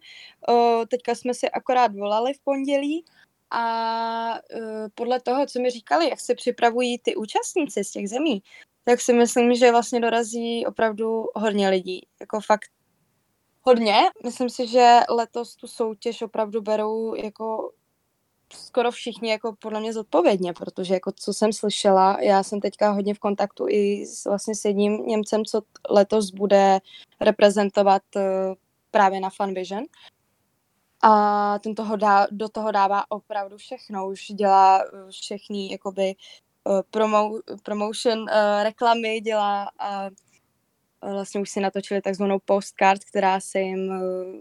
Teďka 0.89 1.15
jsme 1.15 1.35
si 1.35 1.51
akorát 1.51 1.95
volali 1.95 2.35
v 2.35 2.41
pondělí 2.41 3.05
a 3.51 4.35
o, 4.35 4.39
podle 4.95 5.21
toho, 5.21 5.47
co 5.47 5.61
mi 5.61 5.71
říkali, 5.71 6.09
jak 6.09 6.21
se 6.21 6.35
připravují 6.35 6.99
ty 6.99 7.17
účastníci 7.17 7.85
z 7.85 7.91
těch 7.91 8.09
zemí, 8.09 8.43
tak 8.85 9.01
si 9.01 9.13
myslím, 9.13 9.55
že 9.55 9.71
vlastně 9.71 10.01
dorazí 10.01 10.67
opravdu 10.67 11.25
hodně 11.35 11.69
lidí. 11.69 12.07
Jako 12.21 12.41
fakt 12.41 12.71
hodně. 13.63 13.97
Myslím 14.25 14.51
si, 14.51 14.67
že 14.67 15.01
letos 15.09 15.57
tu 15.57 15.67
soutěž 15.67 16.23
opravdu 16.23 16.63
berou 16.63 17.15
jako 17.15 17.73
skoro 18.53 18.91
všichni 18.91 19.31
jako 19.31 19.55
podle 19.59 19.81
mě 19.81 19.93
zodpovědně, 19.93 20.53
protože 20.53 20.95
jako 20.95 21.13
co 21.13 21.35
jsem 21.35 21.53
slyšela, 21.53 22.21
já 22.21 22.43
jsem 22.43 22.61
teďka 22.61 22.91
hodně 22.91 23.15
v 23.15 23.19
kontaktu 23.19 23.67
i 23.69 24.07
s, 24.07 24.25
vlastně 24.25 24.55
s 24.55 24.65
jedním 24.65 25.07
Němcem, 25.07 25.45
co 25.45 25.63
letos 25.91 26.31
bude 26.31 26.81
reprezentovat 27.21 28.03
uh, 28.17 28.23
právě 28.91 29.21
na 29.21 29.31
Funvision. 29.31 29.85
A 31.03 31.59
ten 31.59 31.75
toho 31.75 31.97
dá, 31.97 32.27
do 32.31 32.49
toho 32.49 32.73
dává 32.73 33.11
opravdu 33.11 33.57
všechno, 33.57 34.09
už 34.09 34.27
dělá 34.27 34.83
eh, 34.83 35.11
všechny 35.11 35.73
jakoby 35.73 36.15
uh, 36.65 36.81
promo, 36.91 37.31
promotion 37.63 38.27
reklamy, 38.63 39.21
dělá 39.21 39.71
a 39.79 40.11
vlastně 41.03 41.41
už 41.41 41.51
si 41.51 41.61
natočili 41.61 42.03
takzvanou 42.03 42.39
postcard, 42.39 43.05
která 43.05 43.41
se 43.41 43.61
jim 43.61 43.93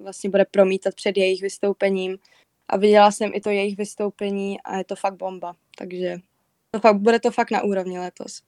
vlastně 0.04 0.30
bude 0.30 0.46
promítat 0.46 0.96
před 0.96 1.18
jejich 1.18 1.42
vystoupením 1.42 2.18
a 2.70 2.78
viděla 2.78 3.12
jsem 3.12 3.32
i 3.34 3.42
to 3.42 3.50
jejich 3.50 3.78
vystoupení 3.78 4.62
a 4.62 4.78
je 4.78 4.84
to 4.84 4.96
fakt 4.96 5.16
bomba, 5.16 5.56
takže 5.78 6.18
to 6.72 6.80
fakt, 6.80 6.98
bude 6.98 7.20
to 7.20 7.32
fakt 7.32 7.52
na 7.52 7.64
úrovni 7.64 8.00
letos. 8.00 8.42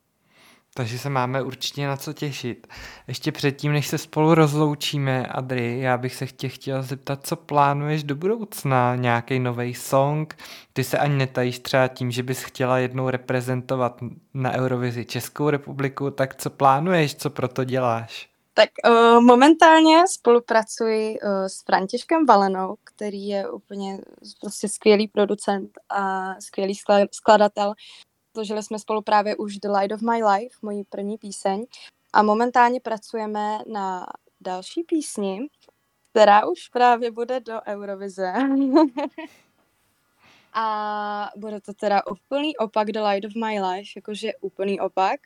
Takže 0.73 0.99
se 0.99 1.09
máme 1.09 1.43
určitě 1.43 1.87
na 1.87 1.97
co 1.97 2.13
těšit. 2.13 2.67
Ještě 3.07 3.31
předtím, 3.31 3.71
než 3.71 3.87
se 3.87 3.97
spolu 3.97 4.33
rozloučíme, 4.35 5.27
Adri, 5.27 5.79
já 5.79 5.97
bych 5.97 6.15
se 6.15 6.27
tě 6.27 6.49
chtěla 6.49 6.81
zeptat, 6.81 7.27
co 7.27 7.35
plánuješ 7.35 8.03
do 8.03 8.15
budoucna? 8.15 8.95
Nějaký 8.95 9.39
nový 9.39 9.73
song? 9.73 10.37
Ty 10.73 10.83
se 10.83 10.97
ani 10.97 11.15
netajíš 11.15 11.59
třeba 11.59 11.87
tím, 11.87 12.11
že 12.11 12.23
bys 12.23 12.43
chtěla 12.43 12.77
jednou 12.77 13.09
reprezentovat 13.09 14.03
na 14.33 14.51
Eurovizi 14.51 15.05
Českou 15.05 15.49
republiku, 15.49 16.11
tak 16.11 16.35
co 16.35 16.49
plánuješ, 16.49 17.15
co 17.15 17.29
proto 17.29 17.63
děláš? 17.63 18.28
Tak 18.59 18.69
uh, 18.89 19.21
momentálně 19.21 20.07
spolupracuji 20.07 21.19
uh, 21.19 21.45
s 21.45 21.63
Františkem 21.63 22.25
Valenou, 22.25 22.75
který 22.83 23.27
je 23.27 23.51
úplně 23.51 23.99
prostě 24.41 24.69
skvělý 24.69 25.07
producent 25.07 25.71
a 25.89 26.33
skvělý 26.41 26.75
skladatel. 27.11 27.73
Složili 28.35 28.63
jsme 28.63 28.79
spolu 28.79 29.01
právě 29.01 29.35
už 29.35 29.57
The 29.57 29.69
Light 29.69 29.91
of 29.91 30.01
My 30.01 30.23
Life, 30.23 30.55
moji 30.61 30.83
první 30.83 31.17
píseň. 31.17 31.65
A 32.13 32.23
momentálně 32.23 32.79
pracujeme 32.79 33.59
na 33.67 34.05
další 34.41 34.83
písni, 34.83 35.47
která 36.11 36.45
už 36.47 36.69
právě 36.69 37.11
bude 37.11 37.39
do 37.39 37.61
Eurovize. 37.67 38.33
a 40.53 41.29
bude 41.35 41.61
to 41.61 41.73
teda 41.73 42.01
úplný 42.11 42.57
opak 42.57 42.91
The 42.91 43.01
Light 43.01 43.25
of 43.25 43.35
My 43.35 43.61
Life, 43.61 43.91
jakože 43.95 44.31
úplný 44.41 44.79
opak. 44.79 45.19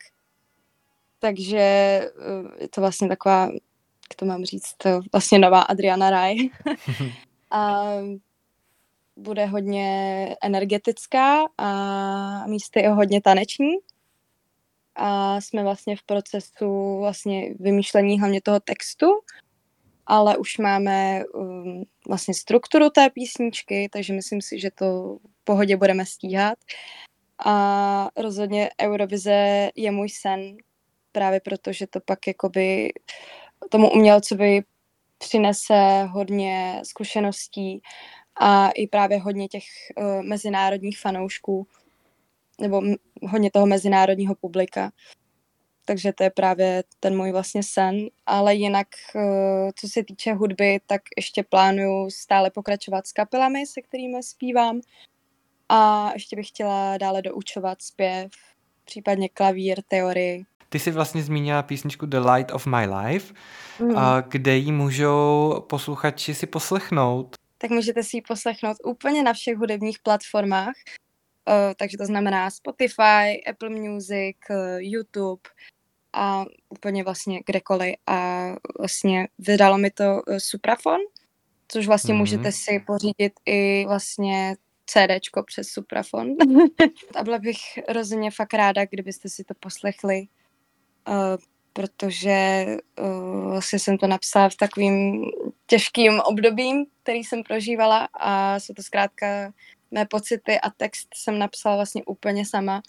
Takže 1.24 1.58
eh, 1.58 2.10
je 2.60 2.68
to 2.68 2.80
vlastně 2.80 3.08
taková, 3.08 3.42
jak 3.44 4.14
to 4.16 4.24
mám 4.24 4.44
říct, 4.44 4.74
to 4.76 5.00
vlastně 5.12 5.38
nová 5.38 5.62
Adriana 5.62 6.10
Raj. 6.10 6.36
a 7.50 7.84
bude 9.16 9.46
hodně 9.46 10.28
energetická 10.42 11.44
a 11.58 12.46
místy 12.46 12.80
je 12.80 12.88
hodně 12.88 13.20
taneční. 13.20 13.72
A 14.94 15.40
jsme 15.40 15.62
vlastně 15.62 15.96
v 15.96 16.02
procesu 16.02 16.98
vlastně 16.98 17.54
vymýšlení 17.60 18.20
hlavně 18.20 18.40
toho 18.40 18.60
textu, 18.60 19.06
ale 20.06 20.36
už 20.36 20.58
máme 20.58 21.24
um, 21.34 21.84
vlastně 22.08 22.34
strukturu 22.34 22.90
té 22.90 23.10
písničky, 23.10 23.88
takže 23.92 24.12
myslím 24.12 24.42
si, 24.42 24.60
že 24.60 24.70
to 24.70 25.18
v 25.40 25.44
pohodě 25.44 25.76
budeme 25.76 26.06
stíhat. 26.06 26.58
A 27.44 28.10
rozhodně 28.16 28.70
Eurovize 28.82 29.70
je 29.74 29.90
můj 29.90 30.08
sen, 30.08 30.56
právě 31.14 31.40
proto, 31.40 31.72
že 31.72 31.86
to 31.86 32.00
pak 32.00 32.26
jakoby 32.26 32.92
tomu 33.70 33.90
umělcovi 33.90 34.62
přinese 35.18 36.04
hodně 36.10 36.80
zkušeností 36.84 37.80
a 38.40 38.70
i 38.70 38.86
právě 38.86 39.18
hodně 39.18 39.48
těch 39.48 39.64
uh, 39.96 40.22
mezinárodních 40.22 40.98
fanoušků 40.98 41.66
nebo 42.60 42.82
m- 42.82 42.94
hodně 43.22 43.50
toho 43.50 43.66
mezinárodního 43.66 44.34
publika. 44.34 44.92
Takže 45.84 46.12
to 46.12 46.22
je 46.22 46.30
právě 46.30 46.84
ten 47.00 47.16
můj 47.16 47.32
vlastně 47.32 47.62
sen. 47.62 47.96
Ale 48.26 48.54
jinak, 48.54 48.88
uh, 49.14 49.70
co 49.74 49.88
se 49.88 50.04
týče 50.04 50.32
hudby, 50.32 50.80
tak 50.86 51.02
ještě 51.16 51.42
plánuju 51.42 52.10
stále 52.10 52.50
pokračovat 52.50 53.06
s 53.06 53.12
kapelami, 53.12 53.66
se 53.66 53.82
kterými 53.82 54.22
zpívám. 54.22 54.80
A 55.68 56.10
ještě 56.12 56.36
bych 56.36 56.48
chtěla 56.48 56.98
dále 56.98 57.22
doučovat 57.22 57.82
zpěv, 57.82 58.30
případně 58.84 59.28
klavír, 59.28 59.82
teorii 59.88 60.44
ty 60.74 60.78
jsi 60.80 60.90
vlastně 60.90 61.22
zmínila 61.22 61.62
písničku 61.62 62.06
The 62.06 62.18
Light 62.18 62.52
of 62.52 62.66
My 62.66 62.86
Life, 62.86 63.34
mm. 63.80 63.98
a 63.98 64.20
kde 64.20 64.56
ji 64.56 64.72
můžou 64.72 65.54
posluchači 65.68 66.34
si 66.34 66.46
poslechnout. 66.46 67.36
Tak 67.58 67.70
můžete 67.70 68.02
si 68.02 68.16
ji 68.16 68.20
poslechnout 68.20 68.76
úplně 68.84 69.22
na 69.22 69.32
všech 69.32 69.56
hudebních 69.56 69.98
platformách, 69.98 70.74
uh, 71.48 71.54
takže 71.76 71.98
to 71.98 72.06
znamená 72.06 72.50
Spotify, 72.50 73.44
Apple 73.50 73.70
Music, 73.70 74.36
uh, 74.50 74.56
YouTube 74.78 75.42
a 76.12 76.44
úplně 76.68 77.04
vlastně 77.04 77.40
kdekoliv. 77.46 77.94
A 78.06 78.48
vlastně 78.78 79.28
vydalo 79.38 79.78
mi 79.78 79.90
to 79.90 80.04
uh, 80.04 80.36
Suprafon, 80.38 81.00
což 81.68 81.86
vlastně 81.86 82.14
mm. 82.14 82.20
můžete 82.20 82.52
si 82.52 82.82
pořídit 82.86 83.32
i 83.46 83.84
vlastně 83.86 84.56
CDčko 84.86 85.42
přes 85.42 85.68
Suprafon. 85.68 86.28
a 87.16 87.24
byla 87.24 87.38
bych 87.38 87.58
rozhodně 87.88 88.30
fakt 88.30 88.54
ráda, 88.54 88.84
kdybyste 88.84 89.28
si 89.28 89.44
to 89.44 89.54
poslechli 89.60 90.26
protože 91.72 92.66
uh, 93.00 93.50
vlastně 93.50 93.78
jsem 93.78 93.98
to 93.98 94.06
napsala 94.06 94.48
v 94.48 94.56
takovým 94.56 95.24
těžkým 95.66 96.20
obdobím, 96.20 96.86
který 97.02 97.18
jsem 97.18 97.42
prožívala 97.42 98.08
a 98.14 98.60
jsou 98.60 98.74
to 98.74 98.82
zkrátka 98.82 99.52
mé 99.90 100.06
pocity 100.06 100.60
a 100.60 100.70
text 100.70 101.08
jsem 101.14 101.38
napsala 101.38 101.76
vlastně 101.76 102.04
úplně 102.04 102.46
sama 102.46 102.82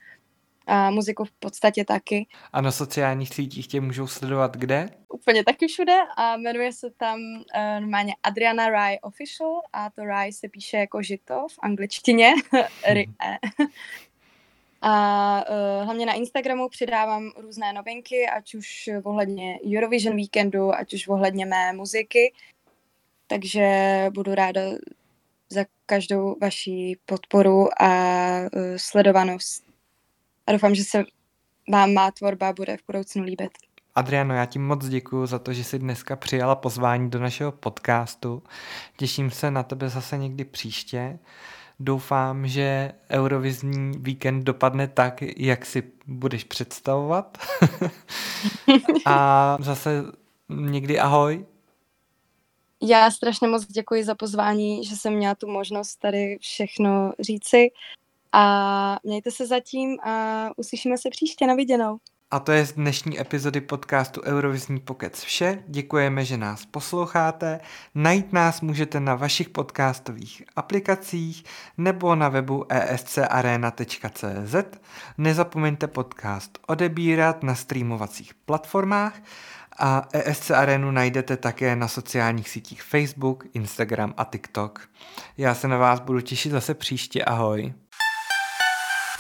a 0.68 0.90
muziku 0.92 1.26
v 1.26 1.32
podstatě 1.32 1.86
taky. 1.86 2.28
A 2.54 2.62
na 2.62 2.72
sociálních 2.72 3.34
sítích 3.34 3.68
tě 3.68 3.82
můžou 3.82 4.08
sledovat 4.08 4.58
kde? 4.58 4.90
Úplně 5.14 5.44
taky 5.44 5.68
všude 5.68 5.98
a 6.18 6.38
jmenuje 6.38 6.74
se 6.74 6.90
tam 6.98 7.20
uh, 7.20 7.82
normálně 7.82 8.14
Adriana 8.24 8.70
Rye 8.70 9.00
Official 9.00 9.62
a 9.74 9.90
to 9.90 10.02
Rye 10.04 10.34
se 10.34 10.50
píše 10.50 10.78
jako 10.78 11.02
žito 11.02 11.48
v 11.52 11.60
angličtině. 11.62 12.34
A 14.88 15.44
uh, 15.50 15.86
hlavně 15.86 16.06
na 16.06 16.14
Instagramu 16.14 16.70
přidávám 16.70 17.32
různé 17.38 17.74
novinky, 17.74 18.28
ať 18.30 18.56
už 18.56 18.90
ohledně 19.04 19.60
Eurovision 19.78 20.16
víkendu, 20.16 20.76
ať 20.76 20.94
už 20.94 21.08
ohledně 21.08 21.46
mé 21.46 21.74
muziky. 21.74 22.34
Takže 23.28 23.66
budu 24.14 24.36
ráda 24.36 24.62
za 25.50 25.66
každou 25.86 26.36
vaši 26.42 26.98
podporu 27.06 27.82
a 27.82 27.90
uh, 28.40 28.50
sledovanost. 28.78 29.64
A 30.48 30.52
doufám, 30.52 30.76
že 30.76 30.84
se 30.84 31.04
vám 31.72 31.94
má 31.94 32.12
tvorba 32.12 32.54
bude 32.54 32.78
v 32.78 32.86
budoucnu 32.88 33.24
líbit. 33.24 33.52
Adriano, 33.96 34.36
já 34.36 34.46
ti 34.46 34.60
moc 34.60 34.88
děkuji 34.88 35.26
za 35.26 35.40
to, 35.40 35.54
že 35.54 35.64
jsi 35.64 35.80
dneska 35.80 36.16
přijala 36.16 36.56
pozvání 36.56 37.10
do 37.10 37.20
našeho 37.20 37.52
podcastu. 37.52 38.44
Těším 38.98 39.32
se 39.32 39.52
na 39.52 39.64
tebe 39.64 39.90
zase 39.90 40.18
někdy 40.18 40.46
příště. 40.46 41.20
Doufám, 41.80 42.48
že 42.48 42.92
Eurovizní 43.10 43.92
víkend 44.00 44.44
dopadne 44.44 44.88
tak, 44.88 45.22
jak 45.38 45.66
si 45.66 45.84
budeš 46.08 46.44
představovat. 46.44 47.38
A 49.06 49.58
zase 49.60 50.04
někdy 50.50 51.00
ahoj. 51.00 51.46
Já 52.82 53.12
strašně 53.12 53.48
moc 53.48 53.66
děkuji 53.66 54.04
za 54.04 54.16
pozvání, 54.16 54.86
že 54.86 54.96
jsem 54.96 55.14
měla 55.14 55.36
tu 55.36 55.48
možnost 55.48 55.96
tady 55.96 56.38
všechno 56.42 57.12
říci. 57.20 57.68
A 58.32 59.00
mějte 59.04 59.32
se 59.32 59.48
zatím 59.48 60.00
a 60.00 60.50
uslyšíme 60.58 60.98
se 60.98 61.10
příště. 61.10 61.48
Na 61.48 61.56
viděnou. 61.56 61.98
A 62.32 62.40
to 62.40 62.52
je 62.52 62.66
z 62.66 62.74
dnešní 62.74 63.22
epizody 63.22 63.62
podcastu 63.62 64.22
Eurovizní 64.24 64.80
pokec 64.80 65.22
vše. 65.24 65.64
Děkujeme, 65.68 66.26
že 66.26 66.38
nás 66.38 66.66
posloucháte. 66.66 67.60
Najít 67.96 68.34
nás 68.34 68.62
můžete 68.62 69.00
na 69.00 69.16
vašich 69.16 69.50
podcastových 69.50 70.44
aplikacích 70.56 71.44
nebo 71.78 72.16
na 72.16 72.30
webu 72.30 72.66
escarena.cz. 72.70 74.56
Nezapomeňte 75.18 75.88
podcast 75.88 76.60
odebírat 76.68 77.44
na 77.44 77.56
streamovacích 77.56 78.34
platformách 78.34 79.22
a 79.80 80.08
ESC 80.14 80.52
Arenu 80.52 80.92
najdete 80.92 81.38
také 81.38 81.76
na 81.76 81.88
sociálních 81.88 82.50
sítích 82.50 82.84
Facebook, 82.84 83.44
Instagram 83.54 84.14
a 84.18 84.24
TikTok. 84.24 84.90
Já 85.38 85.56
se 85.56 85.68
na 85.68 85.78
vás 85.78 86.00
budu 86.00 86.22
těšit 86.22 86.52
zase 86.52 86.74
příště. 86.74 87.26
Ahoj. 87.26 87.74